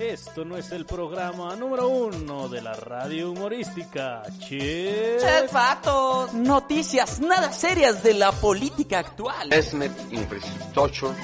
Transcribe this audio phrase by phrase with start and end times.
[0.00, 4.22] Esto no es el programa número uno de la radio humorística.
[4.38, 5.18] Che.
[5.50, 6.32] Fatos.
[6.32, 9.52] Noticias nada serias de la política actual.
[9.52, 11.14] Esmet, impresitocho,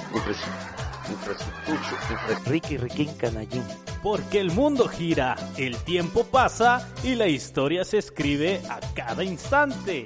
[2.44, 3.64] Ricky Riquín Canallín.
[4.02, 10.04] Porque el mundo gira, el tiempo pasa y la historia se escribe a cada instante.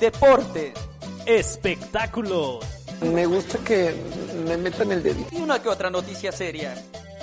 [0.00, 0.74] Deporte.
[1.26, 2.81] Espectáculos.
[3.02, 3.94] Me gusta que
[4.46, 5.28] me metan el dedito.
[5.32, 6.74] Y una que otra noticia seria.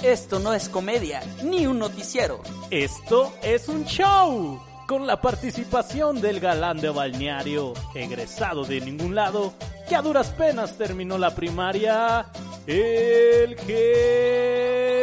[0.04, 2.42] Esto no es comedia, ni un noticiero.
[2.70, 4.62] Esto es un show.
[4.88, 9.54] Con la participación del galán de balneario, egresado de ningún lado,
[9.88, 12.26] que a duras penas terminó la primaria,
[12.66, 13.56] el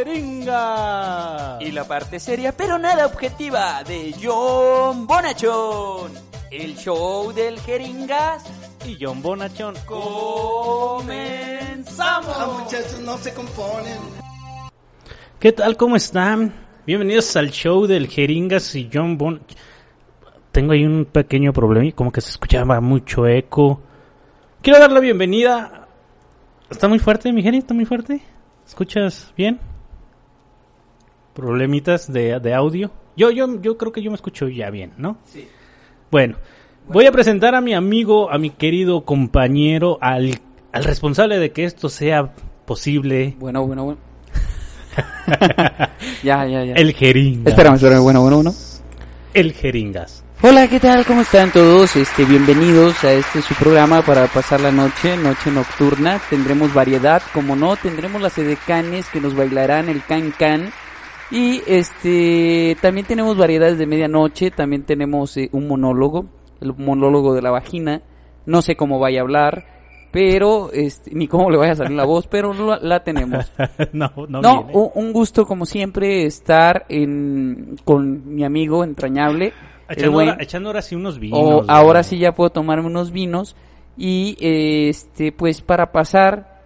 [0.04, 1.58] Jeringa.
[1.60, 6.12] Y la parte seria, pero nada objetiva, de John Bonachón.
[6.50, 8.42] El show del Jeringas.
[8.86, 9.74] Y John Bonachón.
[9.84, 11.06] ¡Comenzamos!
[12.60, 13.98] muchachos no se componen.
[15.40, 15.76] ¿Qué tal?
[15.76, 16.54] ¿Cómo están?
[16.86, 19.42] Bienvenidos al show del Jeringas y John Bon.
[20.52, 23.80] Tengo ahí un pequeño problema, como que se escuchaba mucho eco.
[24.62, 25.88] Quiero dar la bienvenida.
[26.70, 27.58] ¿Está muy fuerte, mi Jeri?
[27.58, 28.22] ¿Está muy fuerte?
[28.64, 29.58] ¿Escuchas bien?
[31.34, 32.92] ¿Problemitas de, de audio?
[33.16, 35.18] Yo, yo, yo creo que yo me escucho ya bien, ¿no?
[35.24, 35.48] Sí.
[36.10, 36.36] Bueno,
[36.88, 40.38] voy a presentar a mi amigo, a mi querido compañero, al,
[40.72, 42.32] al responsable de que esto sea
[42.64, 44.00] posible, Bueno, bueno, bueno.
[46.22, 46.74] ya, ya, ya.
[46.74, 47.52] el Jeringas.
[47.52, 48.54] Espérame, espérame, bueno, bueno, bueno.
[49.34, 50.24] El Jeringas.
[50.42, 51.04] Hola, ¿qué tal?
[51.06, 51.96] ¿Cómo están todos?
[51.96, 56.20] Este, bienvenidos a este su programa para pasar la noche, noche nocturna.
[56.28, 60.70] Tendremos variedad, como no, tendremos las edecanes que nos bailarán el can can.
[61.30, 66.26] Y este, también tenemos variedades de medianoche, también tenemos eh, un monólogo,
[66.60, 68.02] el monólogo de la vagina.
[68.46, 69.66] No sé cómo vaya a hablar,
[70.12, 73.52] pero este, ni cómo le vaya a salir la voz, pero la, la tenemos.
[73.92, 79.52] no, no, No, un, un gusto como siempre estar en, con mi amigo entrañable.
[79.88, 81.38] Echando, ahora, echando ahora sí unos vinos.
[81.40, 81.64] o güey.
[81.68, 83.54] ahora sí ya puedo tomarme unos vinos
[83.96, 86.60] y este pues para pasar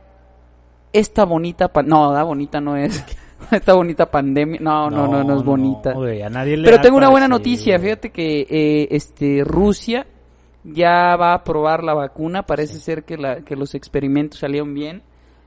[0.93, 3.05] esta bonita pa- no, da bonita no es.
[3.51, 4.61] esta bonita pandemia.
[4.61, 5.91] No, no, no, no, es bonita.
[5.93, 10.06] a nadie le Pero tengo una buena noticia, fíjate que eh, este Rusia
[10.65, 15.03] ya va a probar la vacuna, parece ser que, la, que los experimentos salieron bien,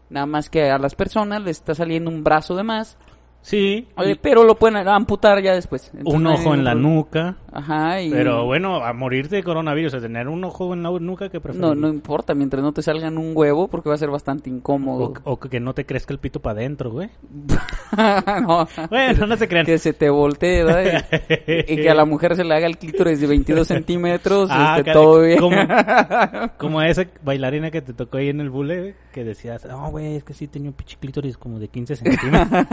[0.09, 2.98] nada más que a las personas les está saliendo un brazo de más,
[3.44, 5.92] Sí, Oye, pero lo pueden amputar ya después.
[5.94, 7.36] Entonces, un ojo en la nuca.
[7.56, 8.09] Ajá, y...
[8.09, 11.62] Pero bueno, a morir de coronavirus, a tener un ojo en la nuca que prefieres.
[11.62, 15.14] No, no importa, mientras no te salgan un huevo, porque va a ser bastante incómodo.
[15.24, 17.09] O, o que no te crezca el pito para adentro, güey.
[18.42, 19.66] no, Bueno, no se crean.
[19.66, 21.06] que se te voltee, ¿verdad?
[21.47, 24.78] Y, y que a la mujer se le haga el clítoris de 22 centímetros, Ah,
[24.80, 25.38] este, todo bien.
[25.40, 25.56] Como,
[26.58, 30.16] como a esa bailarina que te tocó ahí en el bule, que decías, no, güey,
[30.16, 32.66] es que sí tenía un pinche clítoris como de 15 centímetros.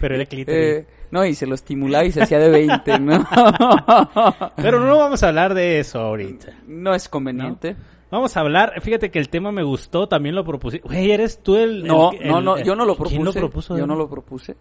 [0.00, 0.60] Pero era clítoris.
[0.60, 3.24] Eh, no, y se lo estimulaba y se hacía de 20, ¿no?
[4.56, 6.52] Pero no vamos a hablar de eso ahorita.
[6.66, 7.76] no es conveniente.
[8.10, 10.78] Vamos a hablar, fíjate que el tema me gustó, también lo propuse.
[10.78, 11.84] Güey, eres tú el...
[11.84, 13.16] No, el- no, no, yo no lo propuse.
[13.16, 13.76] ¿Quién lo propuso?
[13.76, 14.56] Yo no lo propuse.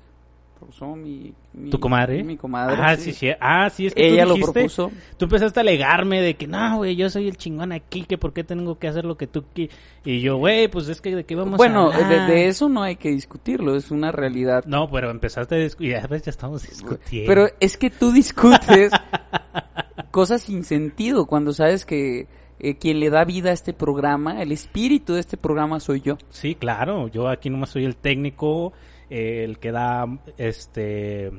[0.79, 2.23] Propuso mi, mi- ¿Tu comadre?
[2.23, 2.75] Mi comadre.
[2.79, 3.29] Ah, sí, sí.
[3.39, 4.91] Ah, sí, es que Ella tú lo propuso.
[5.17, 8.33] Tú empezaste a alegarme de que, no, güey, yo soy el chingón aquí, que por
[8.33, 9.69] qué tengo que hacer lo que tú qui-".
[10.03, 12.29] Y yo, güey, pues es que de qué vamos Bueno, a de, hablar.
[12.29, 14.65] de eso no hay que discutirlo, es una realidad.
[14.65, 17.27] No, pero empezaste a discutir, ya ya estamos discutiendo.
[17.27, 18.91] Pero es que tú discutes
[20.11, 22.27] cosas sin sentido cuando sabes que
[22.59, 26.17] eh, quien le da vida a este programa, el espíritu de este programa soy yo.
[26.29, 28.73] Sí, claro, yo aquí nomás soy el técnico,
[29.09, 30.05] eh, el que da,
[30.37, 31.31] este,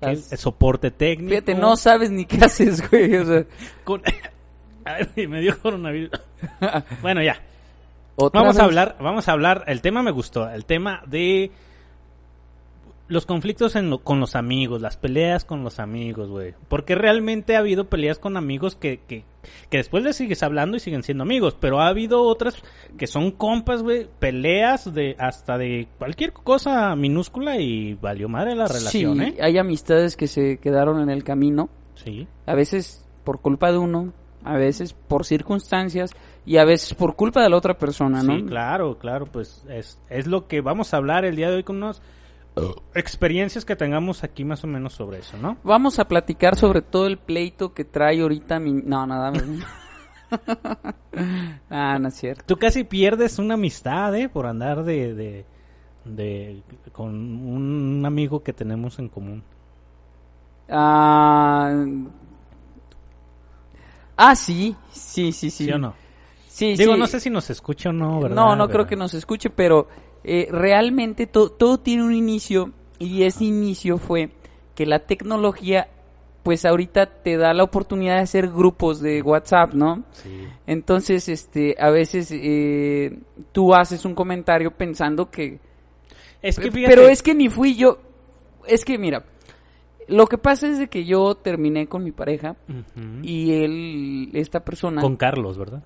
[0.00, 0.06] ¿qué?
[0.06, 1.30] Las- el soporte técnico.
[1.30, 3.14] Fíjate, no sabes ni qué haces, güey.
[3.16, 3.44] O sea,
[3.84, 4.02] Con...
[4.84, 6.10] Ay, me dio coronavirus.
[7.02, 7.40] bueno, ya.
[8.16, 8.60] Vamos a vez.
[8.60, 11.50] hablar, vamos a hablar, el tema me gustó, el tema de
[13.10, 16.54] los conflictos en lo- con los amigos, las peleas con los amigos, güey.
[16.68, 19.24] Porque realmente ha habido peleas con amigos que, que,
[19.68, 22.62] que después les sigues hablando y siguen siendo amigos, pero ha habido otras
[22.96, 28.66] que son compas, güey, peleas de hasta de cualquier cosa minúscula y valió madre la
[28.68, 29.36] relación, sí, ¿eh?
[29.42, 32.26] hay amistades que se quedaron en el camino, Sí.
[32.46, 34.12] a veces por culpa de uno,
[34.44, 36.12] a veces por circunstancias
[36.46, 38.36] y a veces por culpa de la otra persona, ¿no?
[38.36, 41.62] Sí, claro, claro, pues es, es lo que vamos a hablar el día de hoy
[41.64, 42.00] con unas
[42.94, 45.56] experiencias que tengamos aquí más o menos sobre eso, ¿no?
[45.64, 48.72] Vamos a platicar sobre todo el pleito que trae ahorita mi...
[48.72, 49.42] No, nada más.
[51.70, 52.44] ah, no es cierto.
[52.46, 54.28] Tú casi pierdes una amistad, ¿eh?
[54.28, 55.44] Por andar de, de,
[56.04, 56.62] de-
[56.92, 59.42] con un amigo que tenemos en común.
[60.68, 61.84] Ah,
[64.16, 65.64] ah, sí, sí, sí, sí.
[65.64, 65.94] ¿Sí o no?
[66.48, 66.98] Sí, Digo, sí.
[67.00, 68.36] no sé si nos escucha o no, ¿verdad?
[68.36, 69.88] No, no creo que nos escuche, pero
[70.24, 74.30] eh, realmente to- todo tiene un inicio y ese inicio fue
[74.74, 75.88] que la tecnología,
[76.42, 80.04] pues ahorita te da la oportunidad de hacer grupos de WhatsApp, ¿no?
[80.12, 80.46] Sí.
[80.66, 83.18] Entonces, este, a veces eh,
[83.52, 85.60] tú haces un comentario pensando que...
[86.42, 86.94] Es que Pe- fíjate...
[86.94, 87.98] Pero es que ni fui yo.
[88.66, 89.24] Es que mira,
[90.08, 92.56] lo que pasa es de que yo terminé con mi pareja
[93.22, 95.82] y él, esta persona, Con Carlos, ¿verdad?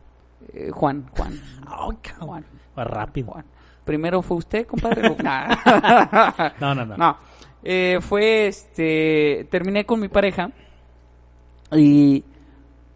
[0.52, 1.32] eh, Juan, Juan,
[1.66, 2.26] Ay, cabrón.
[2.28, 2.44] Juan,
[2.78, 3.28] Va rápido.
[3.32, 3.44] Juan.
[3.84, 5.02] Primero fue usted, compadre.
[6.60, 6.96] No, no, no.
[6.96, 7.16] No,
[7.62, 10.50] eh, fue este, terminé con mi pareja
[11.72, 12.24] y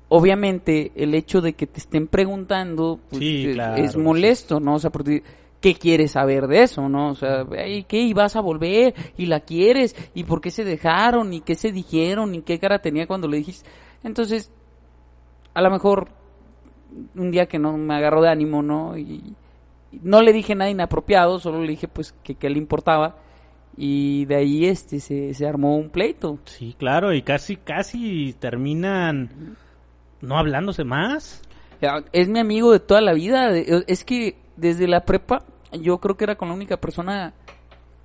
[0.09, 4.75] obviamente el hecho de que te estén preguntando pues, Sí, es, claro, es molesto, ¿no?
[4.75, 5.23] O sea, porque
[5.61, 7.11] ¿qué quieres saber de eso, no?
[7.11, 8.01] O sea, "Ay, ¿qué?
[8.01, 8.95] ¿Y vas a volver?
[9.17, 9.97] ¿Y la quieres?
[10.15, 11.33] ¿Y por qué se dejaron?
[11.33, 12.35] ¿Y qué se dijeron?
[12.35, 13.69] ¿Y qué cara tenía cuando le dijiste?
[14.05, 14.51] Entonces,
[15.55, 16.09] a lo mejor
[17.15, 18.97] un día que no me agarró de ánimo, ¿no?
[18.97, 19.37] Y, y
[19.93, 23.17] no le dije nada inapropiado, solo le dije pues que qué le importaba
[23.77, 26.39] y de ahí este se, se armó un pleito.
[26.45, 29.57] Sí, claro, y casi, casi terminan
[30.21, 31.43] no hablándose más.
[32.13, 36.17] Es mi amigo de toda la vida, de- es que desde la prepa yo creo
[36.17, 37.33] que era con la única persona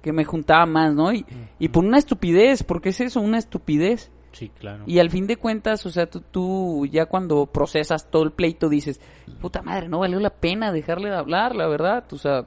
[0.04, 1.12] que me juntaba más, ¿no?
[1.14, 1.26] Y,
[1.60, 4.12] y por una estupidez, porque es eso, una estupidez.
[4.34, 4.84] Sí, claro.
[4.88, 8.68] Y al fin de cuentas, o sea, tú, tú ya cuando procesas todo el pleito
[8.68, 9.00] dices,
[9.40, 12.46] puta madre, no valió la pena dejarle de hablar, la verdad, o sea,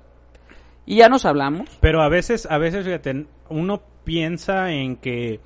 [0.84, 1.68] y ya nos hablamos.
[1.80, 5.40] Pero a veces, a veces, fíjate, uno piensa en que,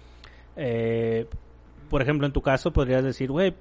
[0.57, 1.27] eh,
[1.89, 3.55] por ejemplo, en tu caso podrías decir, güey,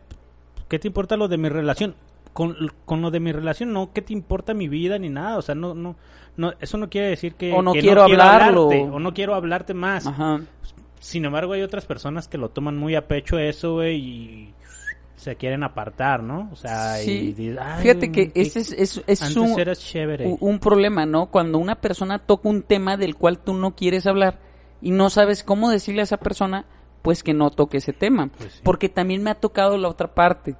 [0.68, 1.96] ¿qué te importa lo de mi relación?
[2.31, 2.56] Con,
[2.86, 5.38] con lo de mi relación, no, ¿qué te importa mi vida ni nada?
[5.38, 5.96] O sea, no, no,
[6.38, 8.66] no, eso no quiere decir que, O no que quiero hablarlo.
[8.66, 10.08] hablarte, o no quiero hablarte más.
[10.08, 10.40] Ajá.
[11.00, 14.54] Sin embargo, hay otras personas que lo toman muy a pecho eso, güey, y
[15.16, 16.50] se quieren apartar, ¿no?
[16.51, 17.12] O sea, Sí.
[17.12, 20.38] y dices, "Ay, Fíjate que ese es, es, es un, chévere.
[20.40, 21.25] un problema, ¿no?
[21.28, 24.40] Cuando una persona toca un tema del cual tú no quieres hablar
[24.81, 26.66] y no sabes cómo decirle a esa persona,
[27.02, 28.30] pues que no toque ese tema.
[28.38, 28.60] Pues sí.
[28.63, 30.56] Porque también me ha tocado la otra parte.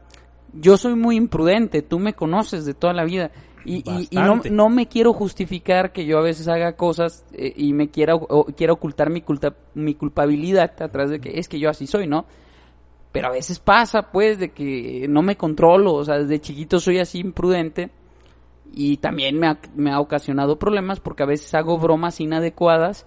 [0.54, 3.32] Yo soy muy imprudente, tú me conoces de toda la vida.
[3.66, 7.54] Y, y- y no, no me quiero justificar que yo a veces haga cosas eh,
[7.56, 11.60] y me quiera, o, quiera ocultar mi, culta, mi culpabilidad atrás de que es que
[11.60, 12.26] yo así soy, ¿no?
[13.12, 17.00] Pero a veces pasa, pues, de que no me controlo, o sea, desde chiquito soy
[17.00, 17.90] así imprudente
[18.74, 23.06] y también me ha, me ha ocasionado problemas porque a veces hago bromas inadecuadas.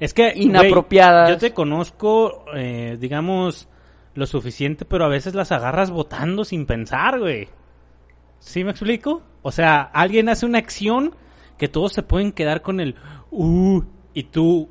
[0.00, 1.30] Es que, inapropiadas.
[1.30, 3.68] yo te conozco, eh, digamos,
[4.14, 7.48] lo suficiente, pero a veces las agarras votando sin pensar, güey.
[8.38, 9.22] ¿Sí me explico?
[9.42, 11.14] O sea, alguien hace una acción
[11.56, 12.94] que todos se pueden quedar con el
[13.30, 13.82] uh
[14.14, 14.68] y tú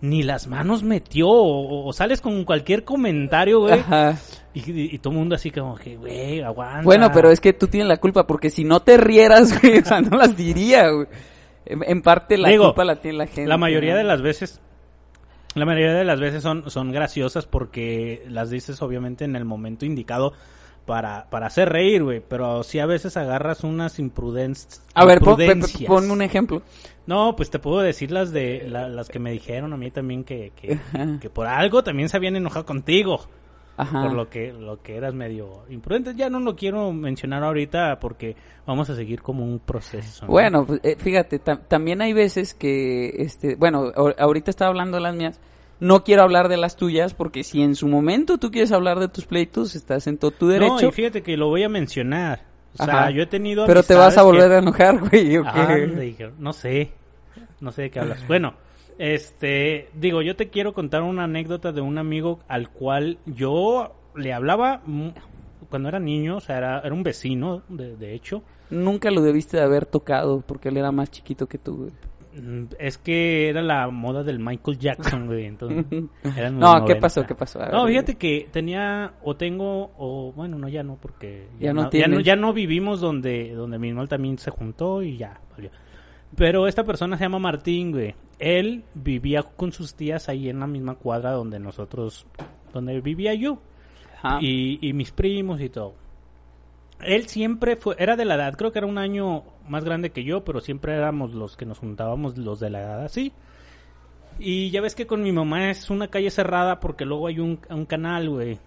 [0.00, 3.80] ni las manos metió o, o sales con cualquier comentario, güey.
[3.80, 4.18] Ajá.
[4.52, 6.82] Y, y- y todo el mundo así como que, güey, aguanta.
[6.82, 9.84] Bueno, pero es que tú tienes la culpa porque si no te rieras, güey, o
[9.84, 11.06] sea, no las diría, güey.
[11.64, 13.46] En, en parte la Digo, culpa la tiene la gente.
[13.46, 13.98] La mayoría ¿no?
[13.98, 14.60] de las veces,
[15.54, 19.86] la mayoría de las veces son, son graciosas porque las dices obviamente en el momento
[19.86, 20.34] indicado
[20.86, 22.20] para, para hacer reír, güey.
[22.20, 24.82] Pero sí a veces agarras unas imprudencias.
[24.94, 25.88] A ver, imprudencias.
[25.88, 26.62] ponme un ejemplo.
[27.06, 30.24] No, pues te puedo decir las de la- las que me dijeron a mí también
[30.24, 30.78] que, que,
[31.20, 33.20] que por algo también se habían enojado contigo.
[33.76, 34.02] Ajá.
[34.04, 36.14] Por lo que, lo que eras medio imprudente.
[36.14, 40.26] Ya no lo quiero mencionar ahorita porque vamos a seguir como un proceso.
[40.26, 40.30] ¿no?
[40.32, 44.96] Bueno, pues, eh, fíjate, tam- también hay veces que, este, bueno, ahor- ahorita estaba hablando
[44.98, 45.40] de las mías.
[45.80, 49.08] No quiero hablar de las tuyas porque si en su momento tú quieres hablar de
[49.08, 50.74] tus pleitos, estás en todo tu derecho.
[50.82, 52.42] No, y fíjate que lo voy a mencionar.
[52.78, 55.38] O sea, yo he tenido Pero te vas a volver que- a enojar, güey.
[56.38, 56.92] no sé.
[57.60, 58.26] No sé de qué hablas.
[58.26, 58.54] Bueno,
[58.98, 64.32] este, digo, yo te quiero contar una anécdota de un amigo al cual yo le
[64.32, 64.82] hablaba
[65.70, 68.42] cuando era niño, o sea, era, era un vecino, de, de hecho.
[68.70, 71.90] Nunca lo debiste de haber tocado porque él era más chiquito que tú, güey.
[72.36, 75.84] Mm, Es que era la moda del Michael Jackson, güey, entonces.
[76.36, 76.98] eran No, ¿qué 90.
[77.00, 77.26] pasó?
[77.26, 77.60] ¿Qué pasó?
[77.66, 82.06] No, fíjate que tenía o tengo o bueno, no ya no porque Ya no ya
[82.08, 85.70] no, ya no vivimos donde donde mi hermano también se juntó y ya valió.
[86.36, 88.14] Pero esta persona se llama Martín, güey.
[88.40, 92.26] Él vivía con sus tías ahí en la misma cuadra donde nosotros
[92.72, 93.60] donde vivía yo
[94.20, 94.38] Ajá.
[94.40, 95.94] y, y mis primos y todo.
[97.00, 100.24] Él siempre fue, era de la edad, creo que era un año más grande que
[100.24, 103.32] yo, pero siempre éramos los que nos juntábamos los de la edad así.
[104.38, 107.60] Y ya ves que con mi mamá es una calle cerrada porque luego hay un,
[107.70, 108.58] un canal, güey,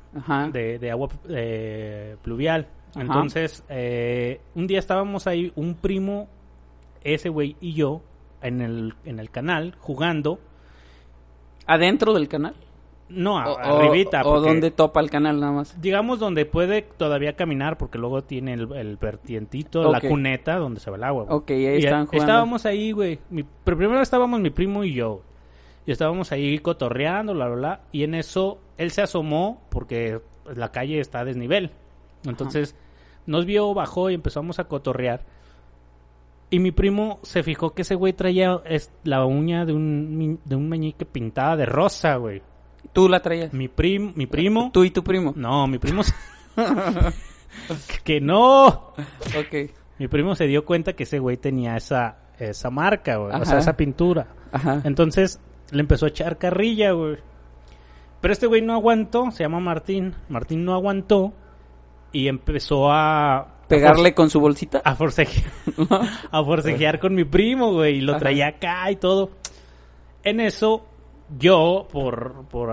[0.53, 2.67] de, de agua eh, pluvial.
[2.91, 3.01] Ajá.
[3.01, 6.29] Entonces, eh, un día estábamos ahí, un primo,
[7.03, 8.01] ese güey y yo,
[8.41, 10.39] en el, en el canal, jugando.
[11.65, 12.55] ¿Adentro del canal?
[13.09, 14.21] No, a- O, o- arribita.
[14.21, 15.79] o porque- donde topa el canal nada más.
[15.81, 20.91] Digamos donde puede todavía caminar, porque luego tiene el, el vertientito, la cuneta donde se
[20.91, 21.23] va el agua.
[21.23, 21.37] güey.
[21.37, 22.11] Ok, ahí Y, eh, jugando.
[22.11, 23.19] Estábamos ahí, güey.
[23.63, 25.21] Pero primero estábamos mi primo y yo.
[25.85, 27.81] Y estábamos ahí cotorreando, bla, bla, bla.
[27.93, 30.19] Y en eso él se asomó porque
[30.53, 31.71] la calle está a desnivel.
[32.25, 32.75] Entonces
[33.25, 35.21] nos vio, bajó y empezamos a cotorrear.
[36.49, 40.55] Y mi primo se fijó que ese güey traía es, la uña de un, de
[40.55, 42.41] un meñique pintada de rosa, güey.
[42.97, 43.53] Tú la traías.
[43.53, 44.71] Mi, prim, mi primo...
[44.73, 45.31] Tú y tu primo.
[45.35, 46.01] No, mi primo...
[46.01, 46.15] se-
[48.03, 48.65] que no.
[48.67, 49.69] Ok.
[49.99, 53.39] Mi primo se dio cuenta que ese güey tenía esa, esa marca, güey.
[53.39, 54.29] O sea, esa pintura.
[54.51, 54.81] Ajá.
[54.83, 55.39] Entonces
[55.69, 57.17] le empezó a echar carrilla, güey.
[58.19, 60.15] Pero este güey no aguantó, se llama Martín.
[60.27, 61.33] Martín no aguantó
[62.11, 63.57] y empezó a...
[63.67, 64.81] Pegarle con su bolsita.
[64.83, 65.45] A forcejear,
[66.31, 67.97] a forcejear con mi primo, güey.
[67.97, 68.21] Y lo Ajá.
[68.21, 69.29] traía acá y todo.
[70.23, 70.87] En eso,
[71.37, 72.45] yo, por...
[72.49, 72.69] por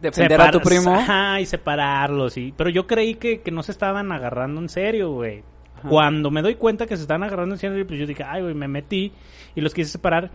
[0.00, 0.94] Defender a tu primo.
[0.94, 2.36] Ajá, y separarlos.
[2.36, 2.52] Y...
[2.56, 5.42] Pero yo creí que, que no se estaban agarrando en serio, güey.
[5.88, 8.54] Cuando me doy cuenta que se están agarrando en serio, pues yo dije, ay, güey,
[8.54, 9.12] me metí
[9.54, 10.30] y los quise separar.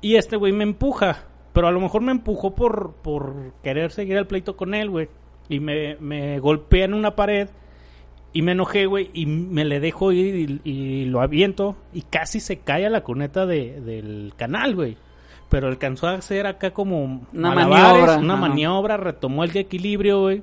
[0.00, 1.24] Y este güey me empuja.
[1.52, 5.08] Pero a lo mejor me empujó por, por querer seguir el pleito con él, güey.
[5.48, 7.48] Y me, me golpea en una pared.
[8.32, 11.76] Y me enojé, güey, y me le dejo ir y, y lo aviento.
[11.92, 14.96] Y casi se cae a la cuneta de, del canal, güey.
[15.48, 18.40] Pero alcanzó a hacer acá como Una maniobra, Una ajá.
[18.48, 20.42] maniobra, retomó el equilibrio, güey.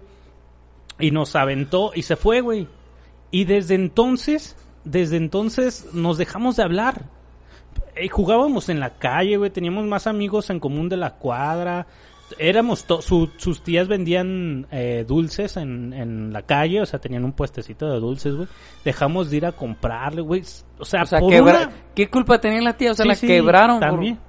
[0.99, 2.67] Y nos aventó y se fue, güey.
[3.29, 7.03] Y desde entonces, desde entonces nos dejamos de hablar.
[7.95, 9.49] Eh, jugábamos en la calle, güey.
[9.51, 11.85] Teníamos más amigos en común de la cuadra.
[12.39, 17.33] Éramos su- sus tías vendían eh, dulces en, en la calle, o sea, tenían un
[17.33, 18.47] puestecito de dulces, güey.
[18.83, 20.41] Dejamos de ir a comprarle, güey.
[20.79, 22.91] O sea, O sea, por una- ¿qué culpa tenía la tía?
[22.91, 23.79] O sea, Sí, la sí, quebraron.
[23.79, 24.19] por- También.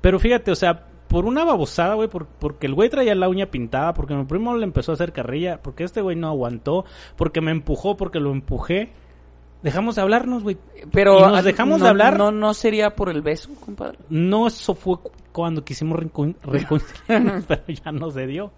[0.00, 3.46] Pero fíjate, o sea, por una babosada, güey, por- porque el güey traía la uña
[3.46, 6.84] pintada, porque mi primo le empezó a hacer carrilla, porque este güey no aguantó,
[7.16, 8.92] porque me empujó, porque lo empujé.
[9.62, 10.56] Dejamos de hablarnos, güey.
[10.90, 12.16] Pero Y nos dejamos no, de hablar.
[12.16, 13.98] No, no sería por el beso, compadre.
[14.08, 18.52] No, eso fue cu- cuando quisimos recon- reconciliarnos, pero ya no se dio.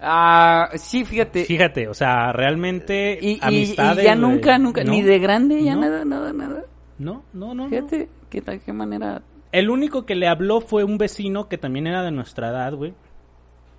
[0.00, 1.44] Ah, sí, fíjate.
[1.44, 5.62] Fíjate, o sea, realmente y, y- y amistades, ya nunca, nunca, no, ni de grande,
[5.62, 5.80] ya No.
[5.82, 6.62] nada, nada, nada.
[6.98, 7.54] No, no.
[7.54, 7.68] no.
[7.68, 9.20] Fíjate, ¿qué tal, qué manera?
[9.56, 12.92] El único que le habló fue un vecino que también era de nuestra edad, güey.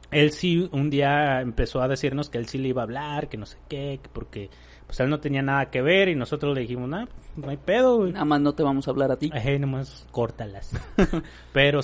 [0.09, 3.37] Él sí un día empezó a decirnos que él sí le iba a hablar, que
[3.37, 4.49] no sé qué, que porque
[4.87, 7.57] pues él no tenía nada que ver y nosotros le dijimos, nah, pues, no hay
[7.57, 8.11] pedo, güey.
[8.11, 9.29] Nada más no te vamos a hablar a ti.
[9.31, 10.71] Ajá, nomás córtalas.
[11.53, 11.81] pero,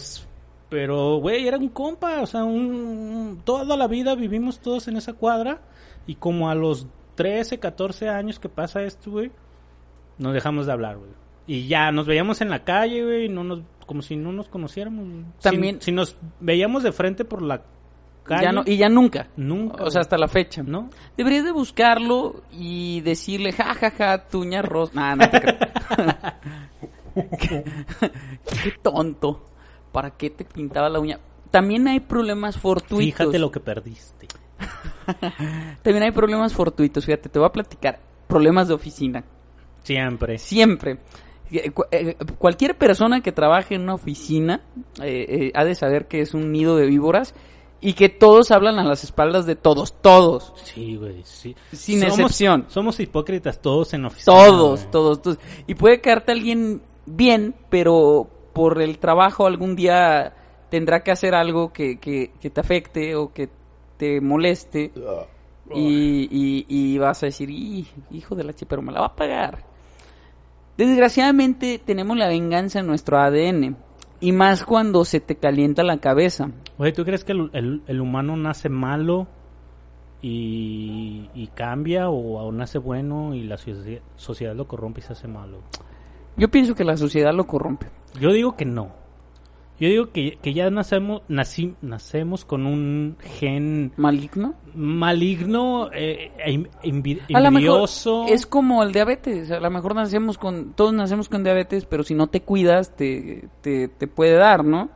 [0.69, 5.13] pero, güey, era un compa, o sea, un, toda la vida vivimos todos en esa
[5.13, 5.61] cuadra
[6.07, 9.31] y como a los 13, 14 años que pasa esto, güey,
[10.17, 11.11] nos dejamos de hablar, güey.
[11.45, 15.05] Y ya nos veíamos en la calle, güey, no nos, como si no nos conociéramos.
[15.37, 17.61] Si- También- Si, nos veíamos de frente por la
[18.23, 19.27] calle, Ya no, y ya nunca.
[19.35, 19.83] nunca.
[19.83, 20.63] O sea, hasta la fecha.
[20.63, 20.89] ¿no?
[21.17, 24.93] Deberías de buscarlo y decirle, ja, ja, ja, tuña rosa.
[24.95, 25.57] Nah, no te creo.
[27.39, 27.63] qué,
[28.63, 29.45] qué tonto.
[29.91, 31.19] ¿Para qué te pintaba la uña?
[31.51, 33.17] También hay problemas fortuitos.
[33.19, 34.27] Fíjate lo que perdiste.
[35.83, 37.05] También hay problemas fortuitos.
[37.05, 37.99] Fíjate, te voy a platicar.
[38.27, 39.23] Problemas de oficina.
[39.83, 40.39] Siempre.
[40.39, 40.97] Siempre.
[41.53, 44.61] Eh, eh, Cualquier persona que trabaje en una oficina
[45.01, 47.35] eh, eh, ha de saber que es un nido de víboras
[47.79, 50.53] y que todos hablan a las espaldas de todos, todos.
[50.63, 51.55] Sí, güey, sí.
[51.73, 52.65] Sin excepción.
[52.69, 54.33] Somos hipócritas todos en oficina.
[54.33, 54.91] Todos, güey.
[54.91, 55.37] todos, todos.
[55.67, 60.33] Y puede quedarte alguien bien, pero por el trabajo algún día
[60.69, 63.49] tendrá que hacer algo que, que, que te afecte o que
[63.97, 64.91] te moleste.
[65.73, 69.05] Y, y, y vas a decir, "Ih, hijo de la chi, pero me la va
[69.07, 69.72] a pagar.
[70.77, 73.75] Desgraciadamente tenemos la venganza en nuestro ADN.
[74.19, 76.49] Y más cuando se te calienta la cabeza.
[76.77, 79.27] Oye, ¿tú crees que el, el- el humano nace malo
[80.21, 85.13] y, y cambia o, o nace bueno y la socie- sociedad lo corrompe y se
[85.13, 85.59] hace malo?
[86.37, 87.87] Yo pienso que la sociedad lo corrompe.
[88.19, 88.91] Yo digo que no.
[89.79, 94.53] Yo digo que, que ya nacemos, nací- nacemos con un gen ¿Maligno?
[94.75, 96.31] maligno, eh,
[97.33, 98.25] A mejor envidioso.
[98.27, 102.13] es como el diabetes, a lo mejor nacemos con, todos nacemos con diabetes, pero si
[102.13, 104.89] no te cuidas te, te, te puede dar, ¿no?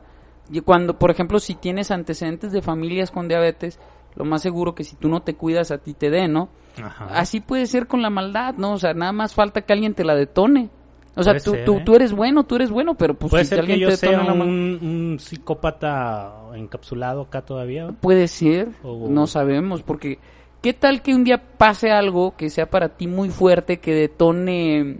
[0.50, 3.78] Y cuando, por ejemplo, si tienes antecedentes de familias con diabetes,
[4.16, 6.48] lo más seguro que si tú no te cuidas a ti te dé, ¿no?
[6.82, 7.06] Ajá.
[7.12, 8.72] Así puede ser con la maldad, ¿no?
[8.72, 10.70] O sea, nada más falta que alguien te la detone.
[11.18, 11.82] O sea, tú, ser, tú, ¿eh?
[11.84, 14.06] tú eres bueno, tú eres bueno, pero pues Puede si ser que alguien yo te
[14.06, 17.88] detona sea un, un psicópata encapsulado acá todavía.
[18.00, 20.18] Puede ser, O- no sabemos, porque
[20.62, 24.96] ¿qué tal que un día pase algo que sea para ti muy fuerte, que detone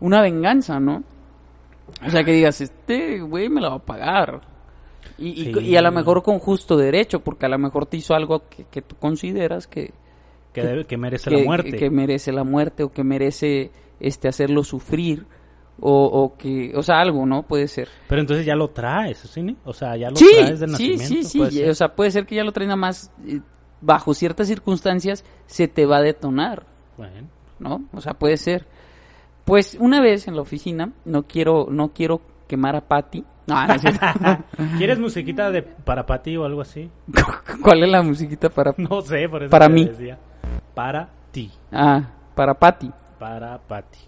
[0.00, 1.02] una venganza, ¿no?
[2.06, 4.40] O sea, que digas, este güey me la va a pagar.
[5.18, 5.60] Y, y- Sí.
[5.60, 8.64] y a lo mejor con justo derecho, porque a lo mejor te hizo algo que,
[8.70, 9.92] que tú consideras que,
[10.52, 11.72] Que, debe- que merece que, la muerte.
[11.76, 13.70] que merece la muerte o que merece
[14.00, 15.26] este hacerlo sufrir
[15.82, 17.42] o, o que, o sea, algo, ¿no?
[17.44, 17.88] Puede ser.
[18.08, 19.56] Pero entonces ya lo traes, ¿sí?
[19.64, 21.04] O sea, ya lo Sí, traes de sí, nacimiento.
[21.06, 21.70] sí, sí, puede ser.
[21.70, 23.40] o sea, puede ser que ya lo traes nada más eh,
[23.80, 26.66] bajo ciertas circunstancias se te va a detonar.
[26.98, 27.28] Bueno.
[27.58, 27.84] ¿no?
[27.94, 28.66] O sea, puede ser.
[29.44, 33.24] Pues una vez en la oficina, no quiero, no quiero quemar a Patty.
[33.46, 33.74] No, no.
[34.78, 36.88] ¿Quieres musiquita de para Pati o algo así?
[37.62, 39.86] ¿Cuál es la musiquita para No sé, por eso Para mí.
[39.86, 40.18] decía.
[40.74, 42.02] Para ti, Ah,
[42.34, 42.90] para Patty.
[43.20, 43.98] Para Pati.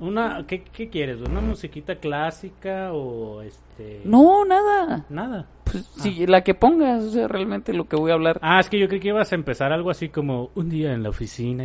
[0.00, 1.20] Una, ¿qué, ¿Qué quieres?
[1.20, 4.02] ¿Una musiquita clásica o este?
[4.04, 5.06] No, nada.
[5.08, 5.46] Nada.
[5.64, 8.38] Pues sí, la que pongas, o sea, realmente lo que voy a hablar.
[8.42, 11.02] Ah, es que yo creí que ibas a empezar algo así como un día en
[11.02, 11.64] la oficina.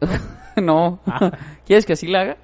[0.62, 1.00] no.
[1.06, 1.32] Ah.
[1.64, 2.36] ¿Quieres que así la haga?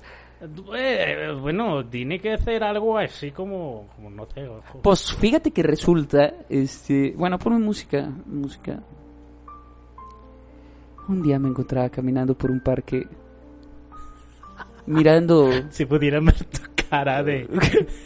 [0.76, 4.48] Eh, bueno, tiene que hacer algo así como, como no sé.
[4.82, 8.80] Pues fíjate que resulta, este, bueno, ponme música, música.
[11.12, 13.06] Un día me encontraba caminando por un parque,
[14.86, 17.46] mirando, Si pudieran ver tu cara de,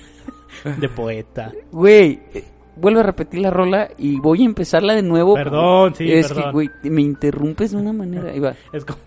[0.78, 1.52] de poeta.
[1.72, 2.44] güey, eh,
[2.76, 5.34] vuelvo a repetir la rola y voy a empezarla de nuevo.
[5.34, 6.44] Perdón, sí, es perdón.
[6.44, 8.30] que, güey, me interrumpes de una manera.
[8.30, 8.54] Ahí va.
[8.72, 8.98] Es como,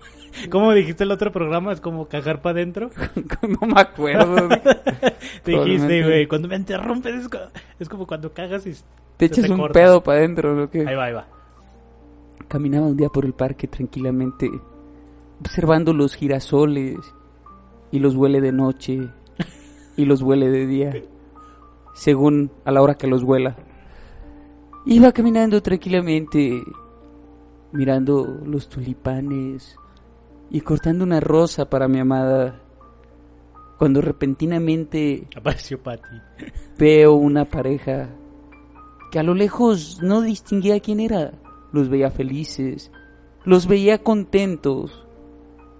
[0.50, 2.90] como dijiste el otro programa, es como cagar para adentro.
[3.42, 4.48] no me acuerdo.
[5.44, 7.38] Te dijiste, güey, cuando me interrumpes es, co-
[7.80, 8.74] es como cuando cagas y
[9.18, 10.70] Te echas un pedo para adentro, ¿no?
[10.70, 10.88] ¿Qué?
[10.88, 11.28] Ahí va, ahí va.
[12.50, 14.50] Caminaba un día por el parque tranquilamente,
[15.40, 16.98] observando los girasoles,
[17.92, 19.08] y los huele de noche,
[19.96, 21.04] y los huele de día,
[21.94, 23.56] según a la hora que los huela.
[24.86, 26.64] Iba caminando tranquilamente,
[27.72, 29.78] mirando los tulipanes,
[30.50, 32.64] y cortando una rosa para mi amada,
[33.78, 36.20] cuando repentinamente Apareció Pati.
[36.80, 38.10] veo una pareja
[39.12, 41.32] que a lo lejos no distinguía quién era.
[41.72, 42.92] Los veía felices,
[43.46, 45.06] los veía contentos.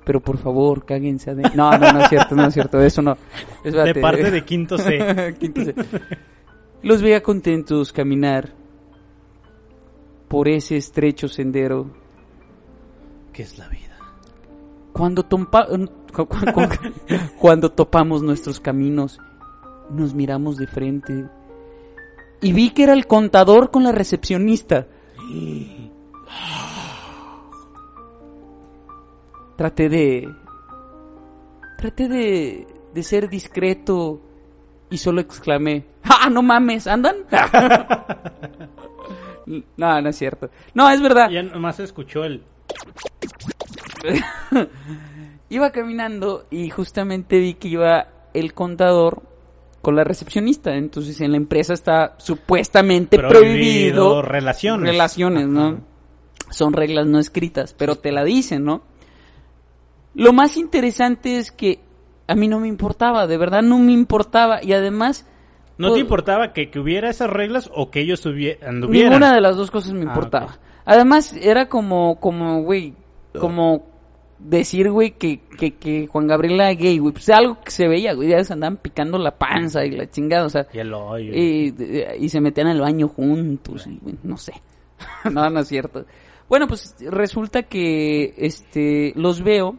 [0.06, 1.54] Pero por favor, cáguense adentro.
[1.56, 3.16] No, no, no es cierto, no es cierto, eso no.
[3.64, 4.02] De Espérate.
[4.02, 5.36] parte de Quinto C.
[5.40, 5.76] Quinto C.
[6.82, 8.50] Los veía contentos caminar
[10.28, 11.92] por ese estrecho sendero.
[13.34, 13.98] ¿Qué es la vida?
[14.94, 15.68] Cuando, tompa-
[16.12, 16.28] cu-
[17.40, 19.20] cuando topamos nuestros caminos,
[19.92, 21.26] nos miramos de frente.
[22.42, 24.88] Y vi que era el contador con la recepcionista.
[29.56, 30.34] Traté de...
[31.78, 34.22] Traté de, de ser discreto
[34.90, 36.88] y solo exclamé, ¡Ah, no mames!
[36.88, 37.18] ¿Andan?
[39.78, 40.50] no, no es cierto.
[40.74, 41.30] No, es verdad.
[41.30, 42.44] Ya nomás escuchó el...
[45.50, 49.24] Iba caminando y justamente vi que iba el contador
[49.82, 50.76] con la recepcionista.
[50.76, 54.92] Entonces en la empresa está supuestamente prohibido, relaciones.
[54.92, 55.80] relaciones, ¿no?
[56.50, 58.82] Son reglas no escritas, pero te la dicen, ¿no?
[60.16, 61.80] Lo más interesante es que
[62.28, 65.26] a mí no me importaba, de verdad no me importaba y además
[65.78, 69.12] ¿No pues, te importaba que, que hubiera esas reglas o que ellos anduvieran?
[69.12, 70.60] Ninguna de las dos cosas me Ah, importaba.
[70.84, 72.94] Además, era como, como, güey,
[73.40, 73.86] como
[74.40, 77.14] decir, güey, que, que, que Juan Gabriel era gay, güey.
[77.14, 80.46] Pues algo que se veía, güey, ya se andaban picando la panza y la chingada,
[80.46, 81.32] o sea, Y el hoyo.
[81.34, 81.74] y,
[82.20, 84.54] y se metían al baño juntos, y, güey, no sé.
[85.32, 86.06] no, no es cierto.
[86.50, 89.78] Bueno, pues resulta que, este, los veo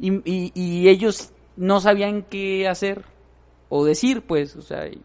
[0.00, 3.04] y, y, y ellos no sabían qué hacer
[3.68, 5.00] o decir, pues, o sea, y-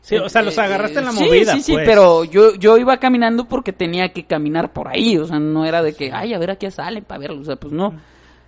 [0.00, 1.86] Sí, o sea, los agarraste en la Sí, movida, Sí, sí, pues.
[1.88, 5.80] pero yo, yo iba caminando porque tenía que caminar por ahí, o sea, no era
[5.80, 7.94] de que, ay, a ver a qué salen para verlo, o sea, pues no.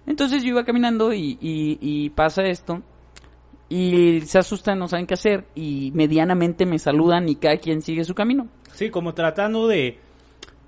[0.05, 2.83] Entonces yo iba caminando y, y, y pasa esto,
[3.69, 8.05] y se asustan, no saben qué hacer, y medianamente me saludan y cada quien sigue
[8.05, 8.49] su camino.
[8.73, 9.99] Sí, como tratando de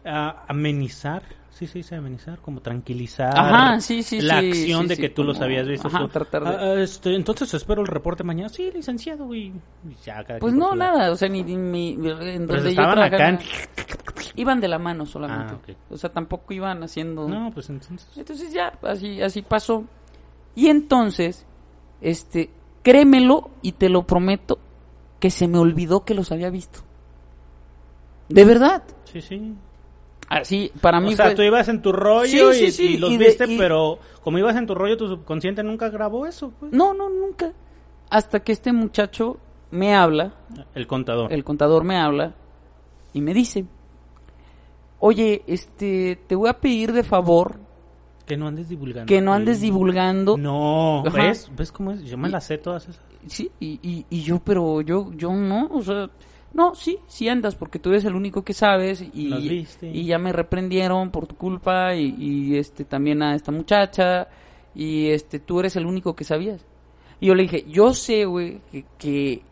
[0.07, 1.23] ah, amenizar.
[1.51, 3.33] Sí, sí, sí, amenizar, como tranquilizar.
[3.35, 5.89] Ajá, sí, sí, La sí, acción sí, de sí, que tú los habías visto.
[5.89, 8.51] ajá, tratar de- "Ah, este, entonces espero el reporte mañana.
[8.51, 12.03] Sí, licenciado, y, y ya, cada Pues no, nada, o sea, ni, ni- ni- en
[12.03, 13.29] Pero donde yo estaban acá.
[13.31, 13.39] en-
[14.35, 17.27] iban de la mano solamente, Ah, o sea, tampoco iban haciendo...
[17.27, 18.07] No, pues entonces.
[18.17, 19.85] Entonces ya, así, así pasó.
[20.55, 21.47] Y entonces,
[22.03, 22.51] este,
[22.83, 24.59] créemelo y te lo prometo
[25.21, 26.81] que se me olvidó que los había visto.
[28.29, 28.83] De verdad.
[29.05, 29.55] Sí, sí.
[30.29, 32.97] Así, para mí O sea, fue- tú ibas en tu rollo Sí, y, sí, y
[32.99, 36.27] los y de- viste, y- pero como ibas en tu rollo, tu subconsciente nunca grabó
[36.27, 36.53] eso.
[36.59, 36.73] Pues.
[36.73, 37.53] No, no, nunca.
[38.11, 39.39] Hasta que este muchacho
[39.71, 40.35] me habla,
[40.75, 41.33] El contador.
[41.33, 42.35] el contador me habla
[43.13, 43.65] y me dice,
[44.99, 47.59] oye, este, te voy a pedir de favor
[48.27, 49.07] Que no andes divulgando.
[49.07, 49.67] que no andes Sí.
[49.67, 50.37] divulgando.
[50.37, 51.17] No, Ajá.
[51.23, 51.51] ¿ves?
[51.57, 52.03] ¿Ves cómo es?
[52.05, 53.05] Yo me las sé todas esas.
[53.29, 56.09] Sí, y, y, y yo, pero yo, yo no, o sea,
[56.57, 59.91] no, sí, sí andas, porque tú eres el único que sabes y, viste.
[59.91, 64.29] y ya me reprendieron por tu culpa y, y, este también a esta muchacha
[64.75, 66.65] y este tú eres el único que sabías.
[67.21, 69.43] Y yo le dije, yo sé, güey, que, que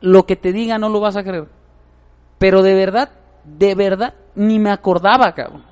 [0.00, 1.48] lo que te diga no lo vas a creer,
[2.38, 3.10] pero de verdad,
[3.42, 5.64] de verdad, ni me acordaba, cabrón,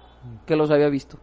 [0.44, 1.20] que los había visto.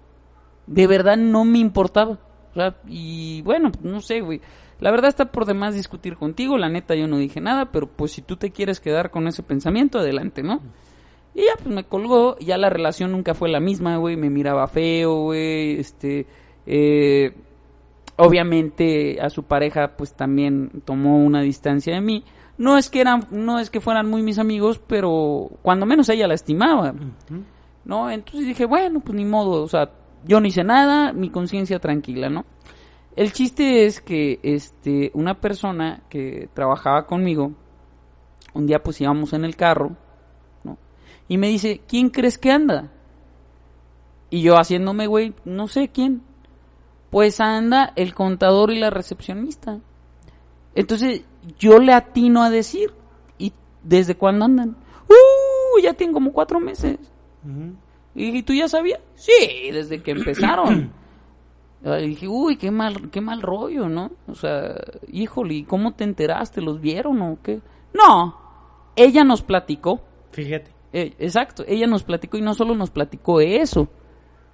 [0.65, 2.17] De verdad no me importaba.
[2.51, 4.39] O sea, y bueno, no sé, güey.
[4.79, 6.57] La verdad está por demás discutir contigo.
[6.57, 9.43] La neta, yo no dije nada, pero pues si tú te quieres quedar con ese
[9.43, 10.61] pensamiento, adelante, ¿no?
[11.35, 12.37] Y ya, pues me colgó.
[12.39, 14.15] Ya la relación nunca fue la misma, güey.
[14.15, 15.79] Me miraba feo, güey.
[15.79, 16.25] Este.
[16.65, 17.33] eh,
[18.17, 22.23] obviamente a su pareja, pues también tomó una distancia de mí.
[22.57, 26.27] No es que eran, no es que fueran muy mis amigos, pero cuando menos ella
[26.27, 26.93] la estimaba.
[27.85, 28.11] ¿no?
[28.11, 29.91] Entonces dije, bueno, pues ni modo, o sea,
[30.25, 32.45] yo no hice nada, mi conciencia tranquila, ¿no?
[33.19, 37.51] El chiste es que este una persona que trabajaba conmigo
[38.53, 39.97] un día pues íbamos en el carro,
[40.63, 40.77] ¿no?
[41.27, 42.93] Y me dice, "¿Quién crees que anda?"
[44.29, 46.21] Y yo haciéndome, güey, no sé quién.
[47.09, 49.81] Pues anda el contador y la recepcionista.
[50.73, 51.25] Entonces
[51.57, 52.93] yo le atino a decir,
[53.37, 53.51] ¿y
[53.83, 54.77] desde cuándo andan?
[55.09, 55.81] ¡Uh!
[55.83, 56.97] Ya tienen como cuatro meses.
[58.15, 59.01] ¿Y tú ya sabías?
[59.15, 60.93] Sí, desde que empezaron.
[61.83, 64.11] Y dije, uy, qué mal, qué mal rollo, ¿no?
[64.27, 64.75] O sea,
[65.11, 66.61] híjole, ¿y cómo te enteraste?
[66.61, 67.61] ¿Los vieron o qué?
[67.93, 68.37] No,
[68.95, 70.01] ella nos platicó.
[70.31, 70.71] Fíjate.
[70.91, 73.87] Eh, exacto, ella nos platicó y no solo nos platicó eso.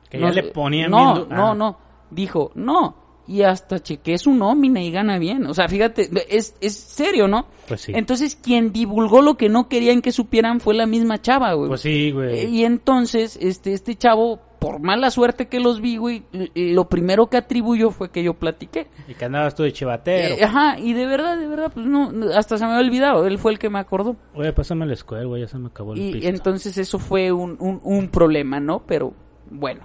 [0.09, 1.55] Que ya Nos- le ponían No, no, ah.
[1.55, 1.77] no.
[2.11, 2.95] Dijo, no.
[3.27, 5.47] Y hasta chequé su nómina y gana bien.
[5.47, 7.47] O sea, fíjate, es, es serio, ¿no?
[7.67, 7.91] Pues sí.
[7.95, 11.69] Entonces, quien divulgó lo que no querían que supieran fue la misma chava, güey.
[11.69, 12.45] Pues sí, Eh, güey.
[12.55, 17.38] Y entonces, este, este chavo, por mala suerte que los vi, güey, lo primero que
[17.38, 18.88] atribuyó fue que yo platiqué.
[19.07, 20.35] Y que andabas tú de chivatero.
[20.35, 23.39] Eh, ajá, y de verdad, de verdad, pues no, hasta se me había olvidado, él
[23.39, 24.15] fue el que me acordó.
[24.35, 26.29] Oye, pásame el escuela, güey, ya se me acabó el Y pisto.
[26.29, 28.83] entonces eso fue un, un, un problema, ¿no?
[28.85, 29.13] Pero
[29.49, 29.81] bueno.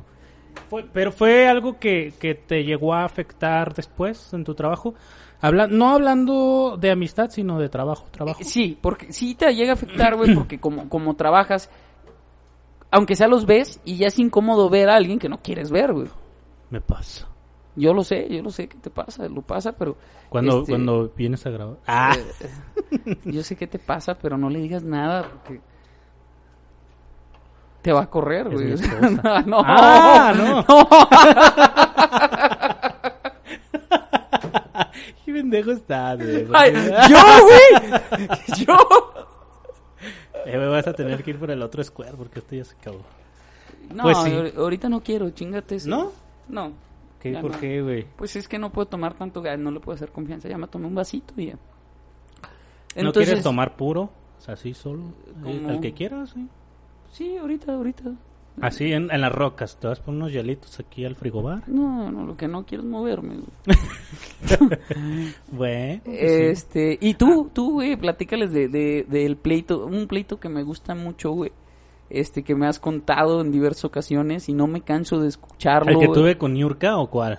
[0.71, 4.95] Fue- pero fue algo que, que te llegó a afectar después en tu trabajo.
[5.43, 8.07] Habla, no hablando de amistad, sino de trabajo.
[8.11, 8.41] trabajo.
[8.41, 11.71] Eh, Sí, porque sí te llega a afectar, güey, porque como, como trabajas,
[12.91, 15.93] aunque sea los ves, y ya es incómodo ver a alguien que no quieres ver,
[15.93, 16.09] güey.
[16.71, 17.27] Me pasa.
[17.77, 19.97] Yo lo sé, yo lo sé que te pasa, lo pasa, pero...
[20.29, 21.77] Cuando, este, cuando vienes a grabar.
[21.87, 22.17] Ah,
[23.25, 25.61] Yo sé qué te pasa, pero no le digas nada porque
[27.83, 28.67] te va a correr, Es güey.
[28.67, 29.43] mi O sea, esposa.
[29.47, 30.35] no, Ah,
[35.25, 36.47] qué pendejo estás, güey.
[36.55, 36.73] Ay,
[37.09, 38.29] yo, güey.
[38.65, 38.77] Yo.
[40.47, 42.75] Eh, güey, vas a tener que ir por el otro square porque esto ya se
[42.77, 43.01] acabó.
[43.95, 44.31] No, Pues sí.
[44.31, 45.89] ahor- ahorita no quiero, chingate eso.
[45.89, 46.13] ¿No?
[46.49, 46.73] No.
[47.21, 47.61] ¿Qué, ¿Por no.
[47.61, 48.07] qué, güey?
[48.17, 50.49] Pues es que no puedo tomar tanto gas, no le puedo hacer confianza.
[50.49, 51.59] Ya me tomé un vasito y ya.
[52.97, 54.11] ¿No quieres tomar puro?
[54.39, 55.03] O sea, así solo.
[55.45, 55.71] Eh, ¿Cómo?
[55.71, 56.49] El que quieras, sí.
[57.11, 58.05] Sí, ahorita, ahorita.
[58.61, 59.79] Así en, en las rocas.
[59.81, 61.63] Te vas por unos hielitos aquí al frigobar.
[61.69, 63.37] No, no, lo que no quiero es moverme.
[65.53, 66.01] Bueno.
[66.05, 66.11] pues sí.
[66.17, 70.95] Este, y tú, tú, güey, platícales de, de, del pleito, un pleito que me gusta
[70.95, 71.53] mucho, güey.
[72.09, 75.93] Este, que me has contado en diversas ocasiones y no me canso de escucharlo.
[75.93, 77.39] ¿El que tuve con Yurka o cuál?